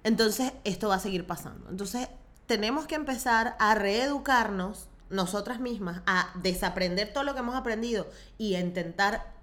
entonces 0.07 0.53
esto 0.63 0.89
va 0.89 0.95
a 0.95 1.01
seguir 1.01 1.27
pasando. 1.27 1.69
Entonces 1.69 2.09
tenemos 2.47 2.87
que 2.87 2.95
empezar 2.95 3.57
a 3.59 3.75
reeducarnos 3.75 4.89
nosotras 5.11 5.59
mismas, 5.59 6.01
a 6.07 6.31
desaprender 6.37 7.13
todo 7.13 7.25
lo 7.25 7.35
que 7.35 7.41
hemos 7.41 7.57
aprendido 7.57 8.07
y 8.39 8.55
a 8.55 8.61
intentar 8.61 9.35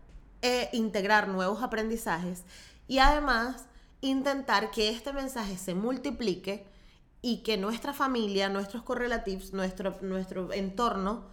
eh, 0.41 0.69
integrar 0.71 1.27
nuevos 1.27 1.61
aprendizajes 1.63 2.43
y 2.87 2.99
además 2.99 3.65
intentar 3.99 4.71
que 4.71 4.87
este 4.87 5.11
mensaje 5.11 5.57
se 5.57 5.75
multiplique 5.75 6.65
y 7.21 7.43
que 7.43 7.57
nuestra 7.57 7.91
familia, 7.91 8.47
nuestros 8.47 8.83
correlativos, 8.83 9.51
nuestro, 9.51 9.97
nuestro 9.99 10.53
entorno 10.53 11.25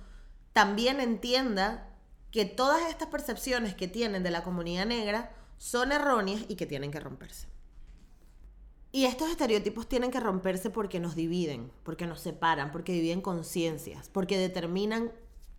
también 0.52 0.98
entienda 0.98 1.86
que 2.32 2.46
todas 2.46 2.90
estas 2.90 3.06
percepciones 3.06 3.76
que 3.76 3.86
tienen 3.86 4.24
de 4.24 4.32
la 4.32 4.42
comunidad 4.42 4.86
negra 4.86 5.30
son 5.56 5.92
erróneas 5.92 6.42
y 6.48 6.56
que 6.56 6.66
tienen 6.66 6.90
que 6.90 6.98
romperse. 6.98 7.49
Y 8.92 9.04
estos 9.04 9.30
estereotipos 9.30 9.88
tienen 9.88 10.10
que 10.10 10.18
romperse 10.18 10.70
porque 10.70 10.98
nos 10.98 11.14
dividen, 11.14 11.70
porque 11.84 12.06
nos 12.06 12.20
separan, 12.20 12.72
porque 12.72 12.92
dividen 12.92 13.20
conciencias, 13.20 14.08
porque 14.08 14.36
determinan 14.36 15.12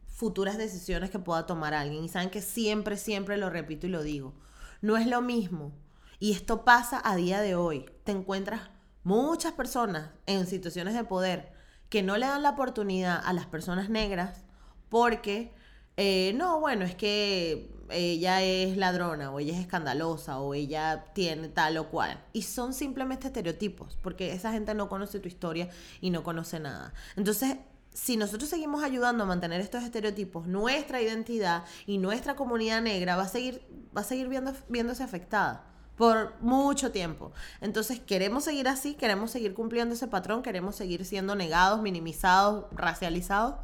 futuras 0.07 0.57
decisiones 0.57 1.09
que 1.09 1.19
pueda 1.19 1.45
tomar 1.45 1.73
alguien. 1.73 2.03
Y 2.03 2.09
saben 2.09 2.29
que 2.29 2.41
siempre, 2.41 2.97
siempre 2.97 3.37
lo 3.37 3.49
repito 3.49 3.87
y 3.87 3.89
lo 3.89 4.03
digo. 4.03 4.33
No 4.81 4.97
es 4.97 5.07
lo 5.07 5.21
mismo. 5.21 5.71
Y 6.19 6.33
esto 6.33 6.65
pasa 6.65 7.01
a 7.03 7.15
día 7.15 7.41
de 7.41 7.55
hoy. 7.55 7.85
Te 8.03 8.11
encuentras 8.11 8.69
muchas 9.03 9.53
personas 9.53 10.11
en 10.25 10.45
situaciones 10.45 10.93
de 10.93 11.03
poder 11.03 11.53
que 11.89 12.03
no 12.03 12.17
le 12.17 12.25
dan 12.25 12.43
la 12.43 12.51
oportunidad 12.51 13.21
a 13.23 13.33
las 13.33 13.47
personas 13.47 13.89
negras 13.89 14.43
porque, 14.89 15.53
eh, 15.97 16.33
no, 16.35 16.59
bueno, 16.59 16.85
es 16.85 16.95
que 16.95 17.69
ella 17.91 18.41
es 18.41 18.77
ladrona 18.77 19.31
o 19.31 19.39
ella 19.39 19.53
es 19.53 19.59
escandalosa 19.59 20.39
o 20.39 20.53
ella 20.53 21.05
tiene 21.13 21.49
tal 21.49 21.77
o 21.77 21.89
cual. 21.89 22.23
Y 22.33 22.43
son 22.43 22.73
simplemente 22.73 23.27
estereotipos, 23.27 23.97
porque 24.01 24.33
esa 24.33 24.51
gente 24.51 24.73
no 24.73 24.89
conoce 24.89 25.19
tu 25.19 25.27
historia 25.27 25.69
y 25.99 26.09
no 26.09 26.23
conoce 26.23 26.59
nada. 26.59 26.93
Entonces, 27.15 27.57
si 27.93 28.15
nosotros 28.15 28.49
seguimos 28.49 28.83
ayudando 28.83 29.23
a 29.23 29.27
mantener 29.27 29.59
estos 29.59 29.83
estereotipos, 29.83 30.47
nuestra 30.47 31.01
identidad 31.01 31.65
y 31.85 31.97
nuestra 31.97 32.35
comunidad 32.35 32.81
negra 32.81 33.15
va 33.15 33.23
a 33.23 33.27
seguir, 33.27 33.61
va 33.95 34.01
a 34.01 34.05
seguir 34.05 34.29
viendo, 34.29 34.53
viéndose 34.69 35.03
afectada 35.03 35.65
por 35.97 36.33
mucho 36.41 36.91
tiempo. 36.91 37.31
Entonces, 37.59 37.99
queremos 37.99 38.45
seguir 38.45 38.67
así, 38.67 38.95
queremos 38.95 39.29
seguir 39.29 39.53
cumpliendo 39.53 39.93
ese 39.93 40.07
patrón, 40.07 40.41
queremos 40.41 40.75
seguir 40.75 41.05
siendo 41.05 41.35
negados, 41.35 41.81
minimizados, 41.81 42.65
racializados. 42.71 43.55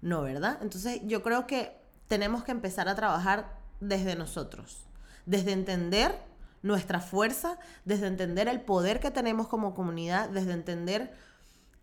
No, 0.00 0.22
¿verdad? 0.22 0.58
Entonces, 0.62 1.00
yo 1.04 1.22
creo 1.22 1.46
que 1.46 1.76
tenemos 2.08 2.44
que 2.44 2.52
empezar 2.52 2.88
a 2.88 2.94
trabajar 2.94 3.58
desde 3.80 4.16
nosotros, 4.16 4.86
desde 5.26 5.52
entender 5.52 6.18
nuestra 6.62 7.00
fuerza, 7.00 7.58
desde 7.84 8.06
entender 8.06 8.48
el 8.48 8.60
poder 8.60 9.00
que 9.00 9.10
tenemos 9.10 9.48
como 9.48 9.74
comunidad, 9.74 10.28
desde 10.30 10.52
entender 10.52 11.14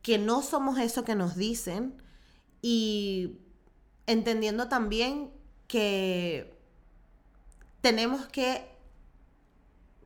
que 0.02 0.18
no 0.18 0.42
somos 0.42 0.78
eso 0.80 1.04
que 1.04 1.16
nos 1.16 1.36
dicen 1.36 2.02
y 2.62 3.40
entendiendo 4.06 4.68
también 4.68 5.32
que 5.68 6.60
tenemos 7.82 8.28
que 8.28 8.70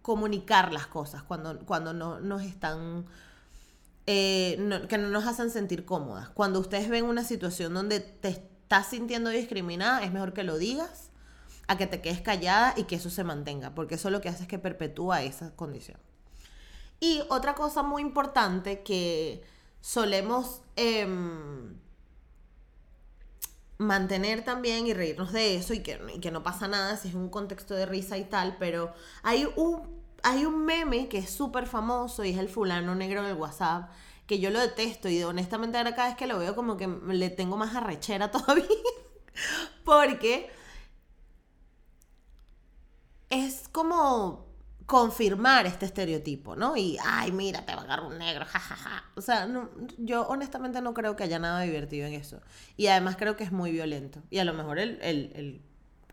comunicar 0.01 0.71
las 0.71 0.87
cosas 0.87 1.23
cuando, 1.23 1.59
cuando 1.65 1.93
no 1.93 2.19
nos 2.19 2.43
están... 2.43 3.05
eh, 4.07 4.55
no- 4.59 4.87
que 4.87 4.97
no 4.97 5.09
nos 5.09 5.25
hacen 5.27 5.51
sentir 5.51 5.85
cómodas. 5.85 6.29
Cuando 6.29 6.59
ustedes 6.59 6.89
ven 6.89 7.05
una 7.05 7.23
situación 7.23 7.73
donde 7.73 7.99
te 7.99 8.29
estás 8.29 8.87
sintiendo 8.89 9.29
discriminada, 9.29 10.03
es 10.03 10.11
mejor 10.11 10.33
que 10.33 10.43
lo 10.43 10.57
digas 10.57 11.11
a 11.67 11.77
que 11.77 11.87
te 11.87 12.01
quedes 12.01 12.21
callada 12.21 12.73
y 12.77 12.83
que 12.85 12.95
eso 12.95 13.09
se 13.09 13.23
mantenga, 13.23 13.75
porque 13.75 13.95
eso 13.95 14.09
lo 14.09 14.21
que 14.21 14.29
hace 14.29 14.43
es 14.43 14.49
que 14.49 14.59
perpetúa 14.59 15.21
esa 15.23 15.55
condición. 15.55 15.99
Y 16.99 17.21
otra 17.29 17.53
cosa 17.55 17.83
muy 17.83 18.01
importante 18.01 18.81
que 18.83 19.43
solemos 19.81 20.61
em, 20.77 21.75
mantener 23.77 24.43
también 24.43 24.87
y 24.87 24.93
reírnos 24.93 25.31
de 25.31 25.55
eso 25.55 25.73
y 25.73 25.81
que, 25.83 25.99
y 26.15 26.19
que 26.19 26.31
no 26.31 26.41
pasa 26.43 26.67
nada 26.67 26.97
si 26.97 27.09
es 27.09 27.13
un 27.15 27.29
contexto 27.29 27.75
de 27.75 27.85
risa 27.85 28.17
y 28.17 28.23
tal, 28.25 28.57
pero 28.57 28.93
hay 29.21 29.47
un, 29.55 29.96
hay 30.23 30.45
un 30.45 30.65
meme 30.65 31.07
que 31.09 31.19
es 31.19 31.29
súper 31.29 31.67
famoso 31.67 32.23
y 32.23 32.31
es 32.31 32.37
el 32.37 32.49
fulano 32.49 32.95
negro 32.95 33.23
del 33.23 33.35
WhatsApp, 33.35 33.89
que 34.27 34.39
yo 34.39 34.49
lo 34.49 34.59
detesto 34.59 35.09
y 35.09 35.23
honestamente 35.23 35.77
ahora 35.77 35.95
cada 35.95 36.09
vez 36.09 36.17
que 36.17 36.27
lo 36.27 36.39
veo 36.39 36.55
como 36.55 36.77
que 36.77 36.87
le 36.87 37.29
tengo 37.29 37.57
más 37.57 37.75
arrechera 37.75 38.31
todavía, 38.31 38.65
porque 39.83 40.49
es 43.29 43.67
como 43.71 44.45
confirmar 44.85 45.65
este 45.65 45.85
estereotipo, 45.85 46.55
¿no? 46.55 46.77
Y, 46.77 46.97
ay, 47.03 47.31
mira, 47.33 47.65
te 47.65 47.75
va 47.75 47.81
a 47.81 47.83
agarrar 47.83 48.05
un 48.05 48.17
negro, 48.17 48.45
jajaja. 48.45 49.03
O 49.17 49.21
sea, 49.21 49.45
no- 49.45 49.69
yo 49.97 50.25
honestamente 50.27 50.81
no 50.81 50.93
creo 50.93 51.15
que 51.17 51.23
haya 51.23 51.39
nada 51.39 51.61
divertido 51.61 52.07
en 52.07 52.13
eso. 52.13 52.41
Y 52.77 52.87
además 52.87 53.17
creo 53.17 53.35
que 53.35 53.43
es 53.43 53.51
muy 53.51 53.71
violento. 53.71 54.21
Y 54.29 54.39
a 54.39 54.45
lo 54.45 54.53
mejor 54.53 54.79
el, 54.79 54.97
el, 55.01 55.31
el 55.35 55.61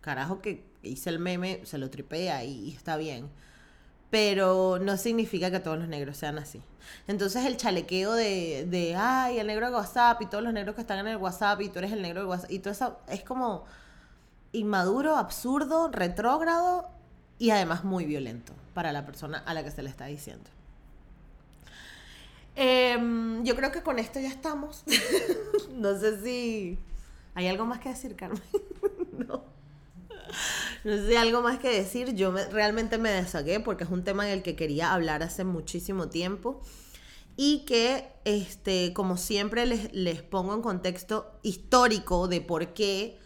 carajo 0.01 0.41
que 0.43 0.67
hice 0.83 1.11
el 1.11 1.21
meme 1.21 1.61
se 1.65 1.79
lo 1.79 1.89
tripea 1.89 2.43
y 2.45 2.71
está 2.75 2.97
bien. 2.97 3.31
Pero 4.11 4.79
no 4.81 4.97
significa 4.97 5.51
que 5.51 5.61
todos 5.61 5.79
los 5.79 5.89
negros 5.89 6.17
sean 6.17 6.39
así. 6.39 6.63
Entonces 7.07 7.45
el 7.45 7.57
chalequeo 7.57 8.13
de, 8.13 8.67
de, 8.69 8.95
ay, 8.97 9.39
el 9.39 9.47
negro 9.47 9.67
de 9.67 9.75
WhatsApp 9.75 10.23
y 10.23 10.27
todos 10.27 10.45
los 10.45 10.53
negros 10.53 10.75
que 10.75 10.83
están 10.83 10.99
en 10.99 11.09
el 11.09 11.17
WhatsApp 11.17 11.61
y 11.61 11.69
tú 11.69 11.79
eres 11.79 11.93
el 11.93 12.03
negro 12.03 12.21
del 12.21 12.29
WhatsApp 12.29 12.51
y 12.51 12.59
todo 12.59 12.73
eso 12.73 12.99
es 13.09 13.23
como 13.25 13.65
inmaduro, 14.53 15.17
absurdo, 15.17 15.89
retrógrado 15.89 16.89
y 17.39 17.51
además 17.51 17.85
muy 17.85 18.05
violento 18.05 18.53
para 18.73 18.93
la 18.93 19.05
persona 19.05 19.39
a 19.39 19.55
la 19.55 19.65
que 19.65 19.71
se 19.71 19.83
le 19.83 19.91
está 19.91 20.07
diciendo. 20.07 20.49
Em, 22.57 23.43
yo 23.45 23.57
creo 23.57 23.73
que 23.73 23.83
con 23.83 23.99
esto 23.99 24.21
ya 24.21 24.29
estamos. 24.29 24.85
no 25.73 25.99
sé 25.99 26.23
si 26.23 26.79
hay 27.35 27.49
algo 27.49 27.67
más 27.67 27.81
que 27.81 27.89
decir, 27.89 28.15
Carmen. 28.17 28.43
no. 29.29 29.44
No 30.85 30.97
sé 30.97 31.17
algo 31.19 31.43
más 31.43 31.59
que 31.59 31.69
decir. 31.71 32.15
Yo 32.15 32.33
me- 32.33 32.45
realmente 32.47 32.99
me 32.99 33.11
desagué 33.11 33.61
porque 33.61 33.85
es 33.85 33.91
un 33.91 34.05
tema 34.05 34.27
en 34.27 34.35
el 34.35 34.43
que 34.43 34.57
quería 34.57 34.93
hablar 34.93 35.23
hace 35.23 35.45
muchísimo 35.45 36.09
tiempo. 36.09 36.61
Y 37.37 37.65
que, 37.67 38.09
este, 38.25 38.93
como 38.95 39.17
siempre, 39.17 39.67
les, 39.67 39.93
les 39.95 40.23
pongo 40.23 40.55
en 40.55 40.63
contexto 40.63 41.41
histórico 41.43 42.29
de 42.29 42.41
por 42.43 42.75
qué 42.75 43.19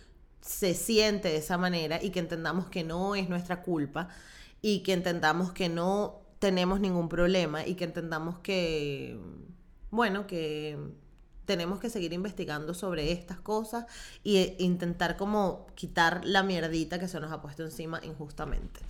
se 0.43 0.75
siente 0.75 1.29
de 1.29 1.39
esa 1.39 1.59
manera 1.59 2.03
y 2.03 2.11
que 2.11 2.21
entendamos 2.21 2.69
que 2.71 2.85
no 2.85 3.15
es 3.17 3.29
nuestra 3.29 3.63
culpa 3.63 4.09
y 4.63 4.83
que 4.83 4.95
entendamos 4.95 5.53
que 5.53 5.69
no 5.69 6.23
tenemos 6.41 6.81
ningún 6.81 7.09
problema 7.09 7.67
y 7.67 7.75
que 7.77 7.85
entendamos 7.85 8.39
que, 8.41 9.19
bueno, 9.91 10.27
que 10.27 10.79
tenemos 11.49 11.81
que 11.81 11.89
seguir 11.89 12.13
investigando 12.13 12.75
sobre 12.75 13.11
estas 13.11 13.41
cosas 13.41 13.87
e 14.23 14.55
intentar 14.59 15.17
como 15.17 15.67
quitar 15.75 16.21
la 16.27 16.43
mierdita 16.43 17.01
que 17.01 17.09
se 17.09 17.19
nos 17.21 17.33
ha 17.33 17.41
puesto 17.41 17.63
encima 17.65 18.01
injustamente. 18.05 18.81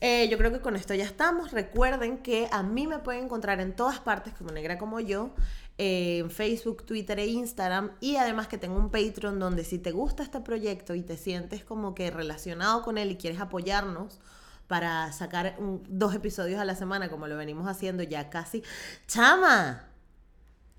Eh, 0.00 0.26
yo 0.30 0.38
creo 0.38 0.50
que 0.50 0.62
con 0.62 0.76
esto 0.76 0.94
ya 0.94 1.04
estamos. 1.04 1.52
Recuerden 1.52 2.22
que 2.22 2.48
a 2.52 2.62
mí 2.62 2.86
me 2.86 3.00
pueden 3.00 3.24
encontrar 3.24 3.60
en 3.60 3.76
todas 3.76 3.98
partes 3.98 4.32
como 4.32 4.50
negra 4.50 4.78
como 4.78 4.98
yo, 5.00 5.34
eh, 5.76 6.20
en 6.20 6.30
Facebook, 6.30 6.86
Twitter 6.86 7.18
e 7.18 7.26
Instagram. 7.26 7.90
Y 8.00 8.16
además 8.16 8.48
que 8.48 8.56
tengo 8.56 8.76
un 8.76 8.90
Patreon 8.90 9.38
donde 9.38 9.62
si 9.62 9.78
te 9.78 9.92
gusta 9.92 10.22
este 10.22 10.40
proyecto 10.40 10.94
y 10.94 11.02
te 11.02 11.18
sientes 11.18 11.64
como 11.64 11.94
que 11.94 12.10
relacionado 12.10 12.80
con 12.80 12.96
él 12.96 13.10
y 13.10 13.16
quieres 13.16 13.40
apoyarnos 13.40 14.20
para 14.68 15.12
sacar 15.12 15.58
dos 15.86 16.14
episodios 16.14 16.60
a 16.60 16.64
la 16.64 16.76
semana 16.76 17.10
como 17.10 17.26
lo 17.26 17.36
venimos 17.36 17.68
haciendo 17.68 18.02
ya 18.02 18.30
casi. 18.30 18.62
¡Chama! 19.06 19.89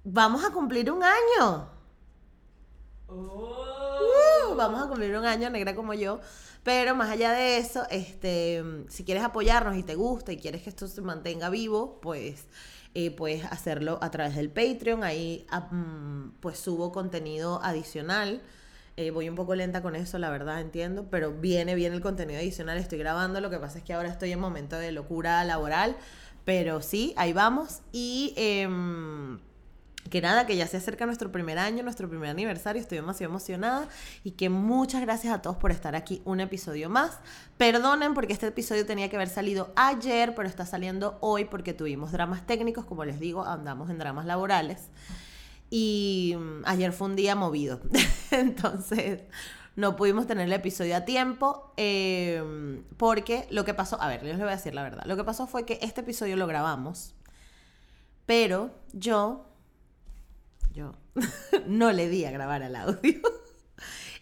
Vamos 0.04 0.44
a 0.44 0.52
cumplir 0.52 0.92
un 0.92 1.04
año. 1.04 1.70
Uh, 3.08 4.56
vamos 4.56 4.82
a 4.82 4.88
cumplir 4.88 5.16
un 5.16 5.26
año 5.26 5.50
negra 5.50 5.76
como 5.76 5.94
yo. 5.94 6.20
Pero 6.64 6.96
más 6.96 7.10
allá 7.10 7.32
de 7.32 7.58
eso, 7.58 7.84
este, 7.90 8.64
si 8.88 9.04
quieres 9.04 9.24
apoyarnos 9.24 9.76
y 9.78 9.84
te 9.84 9.96
gusta 9.96 10.32
y 10.32 10.38
quieres 10.38 10.62
que 10.62 10.70
esto 10.70 10.88
se 10.88 11.02
mantenga 11.02 11.50
vivo, 11.50 12.00
pues 12.02 12.46
eh, 12.94 13.10
puedes 13.12 13.46
hacerlo 13.46 13.98
a 14.02 14.12
través 14.12 14.36
del 14.36 14.50
Patreon. 14.50 15.04
Ahí 15.04 15.46
pues 16.40 16.60
subo 16.60 16.92
contenido 16.92 17.62
adicional. 17.64 18.42
Eh, 18.98 19.10
voy 19.10 19.30
un 19.30 19.36
poco 19.36 19.56
lenta 19.56 19.82
con 19.82 19.96
eso, 19.96 20.20
la 20.20 20.30
verdad, 20.30 20.62
entiendo, 20.62 21.08
pero 21.10 21.32
viene 21.32 21.74
bien 21.76 21.94
el 21.94 22.02
contenido 22.02 22.40
adicional. 22.40 22.78
Estoy 22.78 23.00
grabando, 23.00 23.42
lo 23.42 23.50
que 23.50 23.58
pasa 23.58 23.80
es 23.80 23.84
que 23.84 23.94
ahora 23.94 24.10
estoy 24.10 24.32
en 24.32 24.40
momento 24.40 24.78
de 24.78 24.92
locura 24.92 25.44
laboral, 25.46 25.96
pero 26.46 26.82
sí, 26.82 27.14
ahí 27.18 27.34
vamos. 27.34 27.80
Y 27.92 28.34
em, 28.36 29.40
que 30.10 30.22
nada, 30.22 30.46
que 30.46 30.56
ya 30.56 30.68
se 30.68 30.78
acerca 30.78 31.06
nuestro 31.06 31.32
primer 31.32 31.60
año, 31.60 31.84
nuestro 31.84 32.10
primer 32.10 32.30
aniversario, 32.30 32.82
estoy 32.82 32.98
demasiado 32.98 33.32
emocionada 33.32 33.88
y 34.24 34.32
que 34.32 34.50
muchas 34.50 35.02
gracias 35.02 35.34
a 35.34 35.42
todos 35.42 35.58
por 35.58 35.72
estar 35.72 35.96
aquí 35.96 36.22
un 36.26 36.40
episodio 36.40 36.90
más. 36.90 37.20
Perdonen 37.58 38.14
porque 38.14 38.34
este 38.34 38.48
episodio 38.48 38.86
tenía 38.86 39.10
que 39.10 39.16
haber 39.16 39.30
salido 39.30 39.72
ayer, 39.76 40.34
pero 40.36 40.48
está 40.50 40.66
saliendo 40.66 41.18
hoy 41.22 41.46
porque 41.46 41.74
tuvimos 41.74 42.12
dramas 42.12 42.46
técnicos, 42.46 42.86
como 42.86 43.06
les 43.06 43.20
digo, 43.20 43.46
andamos 43.46 43.90
en 43.90 44.00
dramas 44.00 44.26
laborales. 44.26 44.90
Y 45.70 46.36
mm, 46.38 46.64
ayer 46.66 46.92
fue 46.92 47.08
un 47.08 47.16
día 47.16 47.36
movido, 47.36 47.80
entonces 48.32 49.22
no 49.76 49.96
pudimos 49.96 50.28
tener 50.28 50.48
el 50.48 50.54
episodio 50.54 50.98
a 50.98 51.06
tiempo 51.06 51.72
eh, 51.78 52.84
porque 52.98 53.48
lo 53.50 53.64
que 53.64 53.74
pasó, 53.74 54.02
a 54.02 54.08
ver, 54.08 54.24
les 54.24 54.38
voy 54.38 54.48
a 54.48 54.52
decir 54.52 54.76
la 54.76 54.84
verdad, 54.84 55.04
lo 55.06 55.16
que 55.16 55.24
pasó 55.24 55.48
fue 55.48 55.66
que 55.66 55.80
este 55.82 56.02
episodio 56.02 56.36
lo 56.36 56.46
grabamos, 56.46 57.14
pero 58.26 58.72
yo 58.92 59.46
yo 60.74 60.94
no 61.68 61.92
le 61.92 62.10
di 62.10 62.26
a 62.26 62.32
grabar 62.32 62.64
al 62.64 62.76
audio. 62.76 63.22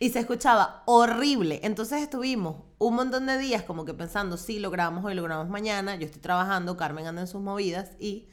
Y 0.01 0.12
se 0.12 0.19
escuchaba 0.19 0.83
horrible. 0.85 1.59
Entonces 1.62 2.01
estuvimos 2.01 2.63
un 2.77 2.95
montón 2.95 3.25
de 3.25 3.38
días 3.38 3.63
como 3.63 3.83
que 3.83 3.93
pensando, 3.93 4.38
sí, 4.38 4.57
lo 4.59 4.71
grabamos 4.71 5.03
hoy, 5.03 5.13
lo 5.13 5.23
grabamos 5.23 5.51
mañana. 5.51 5.97
Yo 5.97 6.05
estoy 6.05 6.21
trabajando, 6.21 6.77
Carmen 6.77 7.05
anda 7.05 7.19
en 7.19 7.27
sus 7.27 7.41
movidas 7.41 7.91
y 7.99 8.29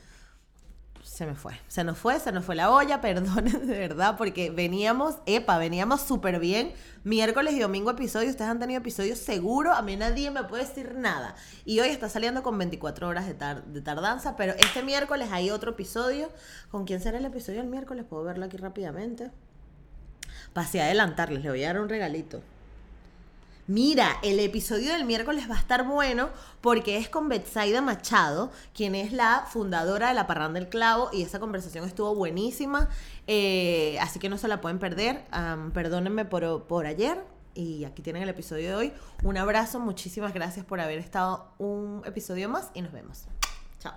se 1.16 1.24
me 1.24 1.35
fue. 1.35 1.55
Se 1.66 1.83
nos 1.83 1.96
fue, 1.96 2.20
se 2.20 2.31
nos 2.31 2.44
fue 2.44 2.55
la 2.55 2.70
olla, 2.70 3.00
perdonen 3.00 3.66
de 3.66 3.79
verdad, 3.79 4.16
porque 4.18 4.50
veníamos, 4.50 5.16
epa, 5.24 5.57
veníamos 5.57 6.02
súper 6.02 6.38
bien. 6.38 6.74
Miércoles 7.05 7.55
y 7.55 7.61
domingo 7.61 7.90
episodio, 7.90 8.29
ustedes 8.29 8.50
han 8.50 8.59
tenido 8.59 8.81
episodios 8.81 9.18
seguro, 9.18 9.72
a 9.72 9.81
mí 9.81 9.96
nadie 9.96 10.31
me 10.31 10.44
puede 10.44 10.66
decir 10.66 10.94
nada. 10.94 11.35
Y 11.64 11.81
hoy 11.81 11.88
está 11.88 12.11
saliendo 12.11 12.42
con 12.42 12.59
24 12.59 13.09
horas 13.09 13.26
de 13.26 13.81
tardanza, 13.81 14.37
pero 14.37 14.52
este 14.59 14.83
miércoles 14.83 15.31
hay 15.33 15.48
otro 15.50 15.70
episodio. 15.70 16.29
¿Con 16.70 16.85
quién 16.85 17.00
será 17.00 17.16
el 17.16 17.24
episodio 17.24 17.62
el 17.62 17.68
miércoles? 17.68 18.05
Puedo 18.07 18.22
verlo 18.22 18.44
aquí 18.44 18.59
rápidamente. 18.59 19.31
Pasé 20.52 20.83
a 20.83 20.85
adelantarles, 20.85 21.42
le 21.42 21.48
voy 21.48 21.64
a 21.64 21.68
dar 21.68 21.81
un 21.81 21.88
regalito. 21.88 22.42
Mira, 23.68 24.18
el 24.22 24.38
episodio 24.38 24.92
del 24.92 25.05
miércoles 25.05 25.50
va 25.50 25.57
a 25.57 25.59
estar 25.59 25.85
bueno 25.85 26.31
porque 26.61 26.98
es 26.98 27.09
con 27.09 27.29
Betsaida 27.29 27.83
Machado, 27.83 28.52
quien 28.72 28.94
es 28.94 29.12
la 29.12 29.44
fundadora 29.48 30.09
de 30.09 30.14
La 30.14 30.29
Parranda 30.29 30.61
del 30.61 30.68
Clavo, 30.68 31.11
y 31.12 31.22
esa 31.22 31.40
conversación 31.40 31.85
estuvo 31.85 32.14
buenísima, 32.14 32.88
eh, 33.26 33.98
así 34.00 34.20
que 34.20 34.29
no 34.29 34.38
se 34.38 34.46
la 34.46 34.61
pueden 34.61 34.79
perder. 34.79 35.24
Perdónenme 35.74 36.24
por, 36.24 36.64
por 36.64 36.87
ayer, 36.87 37.18
y 37.55 37.85
aquí 37.85 38.02
tienen 38.02 38.22
el 38.22 38.29
episodio 38.29 38.68
de 38.68 38.74
hoy. 38.76 38.92
Un 39.24 39.37
abrazo, 39.37 39.81
muchísimas 39.81 40.33
gracias 40.33 40.64
por 40.64 40.81
haber 40.81 40.98
estado 40.98 41.48
un 41.59 42.02
episodio 42.05 42.48
más 42.48 42.70
y 42.72 42.83
nos 42.83 42.92
vemos. 42.92 43.24
Chao. 43.81 43.94